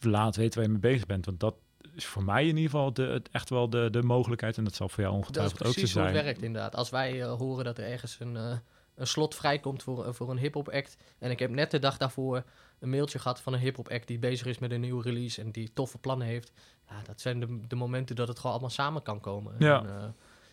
[0.00, 1.54] Laat weten waar je mee bezig bent, want dat
[1.94, 4.88] is voor mij in ieder geval de, echt wel de, de mogelijkheid en dat zal
[4.88, 5.84] voor jou ongetwijfeld ook zo zijn.
[5.84, 6.76] Dat is precies hoe het werkt inderdaad.
[6.76, 8.60] Als wij horen dat er ergens een,
[8.94, 12.44] een slot vrijkomt voor, voor een hip-hop act en ik heb net de dag daarvoor
[12.78, 15.50] een mailtje gehad van een hip-hop act die bezig is met een nieuwe release en
[15.50, 16.52] die toffe plannen heeft.
[16.88, 19.54] Ja, dat zijn de, de momenten dat het gewoon allemaal samen kan komen.
[19.58, 19.80] Ja.
[19.80, 20.04] En, uh,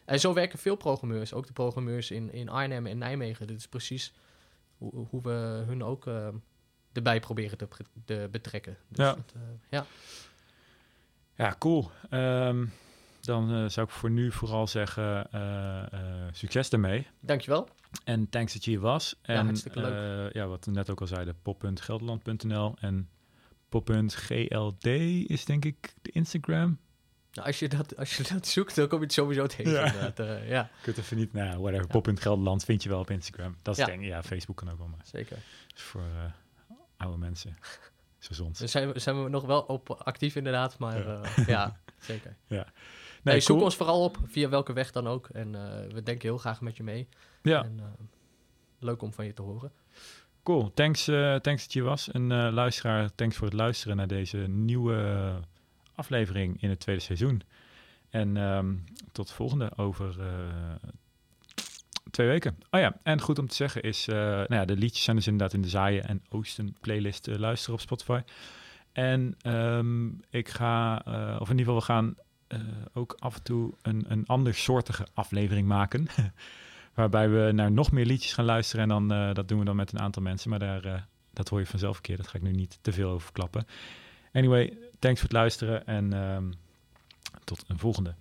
[0.06, 3.48] en zo werken veel programmeurs, ook de programmeurs in, in Arnhem en Nijmegen.
[3.48, 4.14] Dit is precies
[4.78, 6.28] hoe, hoe we hun ook uh,
[6.94, 7.68] erbij proberen te,
[8.06, 8.78] te betrekken.
[8.88, 9.14] Dus ja.
[9.14, 9.86] Dat, uh, ja.
[11.36, 11.92] Ja, cool.
[12.10, 12.72] Um,
[13.22, 16.00] dan uh, zou ik voor nu vooral zeggen, uh, uh,
[16.32, 17.08] succes ermee.
[17.20, 17.70] Dankjewel.
[18.04, 19.16] En thanks dat je hier was.
[19.22, 20.34] En, ja, hartstikke leuk.
[20.34, 23.10] ja, wat we net ook al zeiden, pop.gelderland.nl en
[23.70, 24.86] pop.gld
[25.28, 26.80] is denk ik de Instagram.
[27.32, 29.72] Nou, als, je dat, als je dat zoekt, dan kom je het sowieso tegen.
[29.72, 30.14] Ja.
[30.20, 31.86] Uh, weet even niet, nou, whatever.
[31.86, 32.00] Ja.
[32.00, 33.58] Pop.gelderland vind je wel op Instagram.
[33.62, 33.86] Dat is ja.
[33.86, 35.02] denk ik, ja, Facebook kan ook wel maar.
[35.04, 35.38] Zeker.
[35.76, 37.58] Voor uh, oude mensen.
[38.20, 38.60] Zoals ons.
[38.60, 42.36] Dus zijn we, zijn we nog wel op actief inderdaad, maar ja, uh, ja zeker.
[42.48, 42.66] Ja.
[43.24, 43.68] Nee, nee zoek cool.
[43.68, 45.30] ons vooral op, via welke weg dan ook.
[45.30, 45.52] En
[45.94, 47.08] we denken heel graag met je mee.
[47.42, 47.64] Ja.
[47.64, 47.80] En,
[48.80, 49.72] leuk om van je te horen.
[50.44, 52.12] Cool, thanks, uh, thanks dat je was.
[52.12, 55.40] En uh, luisteraar, thanks voor het luisteren naar deze nieuwe
[55.96, 57.42] aflevering in het tweede seizoen.
[58.10, 60.26] En um, tot de volgende over uh,
[62.12, 62.58] twee weken.
[62.70, 65.54] Oh ja, en goed om te zeggen is, nou ja, de liedjes zijn dus inderdaad
[65.54, 68.22] in de Zaaien en Oosten playlist luisteren op Spotify.
[68.92, 70.96] En um, ik ga,
[71.40, 72.16] of in ieder geval we gaan
[72.50, 72.60] eh,
[72.94, 76.08] ook af en toe een, een andersoortige aflevering maken.
[76.94, 78.84] waarbij we naar nog meer liedjes gaan luisteren.
[78.84, 80.50] En dan, eh, dat doen we dan met een aantal mensen.
[80.50, 81.02] Maar daar, eh,
[81.34, 82.18] dat hoor je vanzelf een keer.
[82.18, 83.68] Dat ga ik nu niet te veel over klappen.
[84.34, 85.86] Anyway, thanks voor het luisteren.
[85.86, 86.52] En ehm,
[87.44, 88.16] tot een volgende.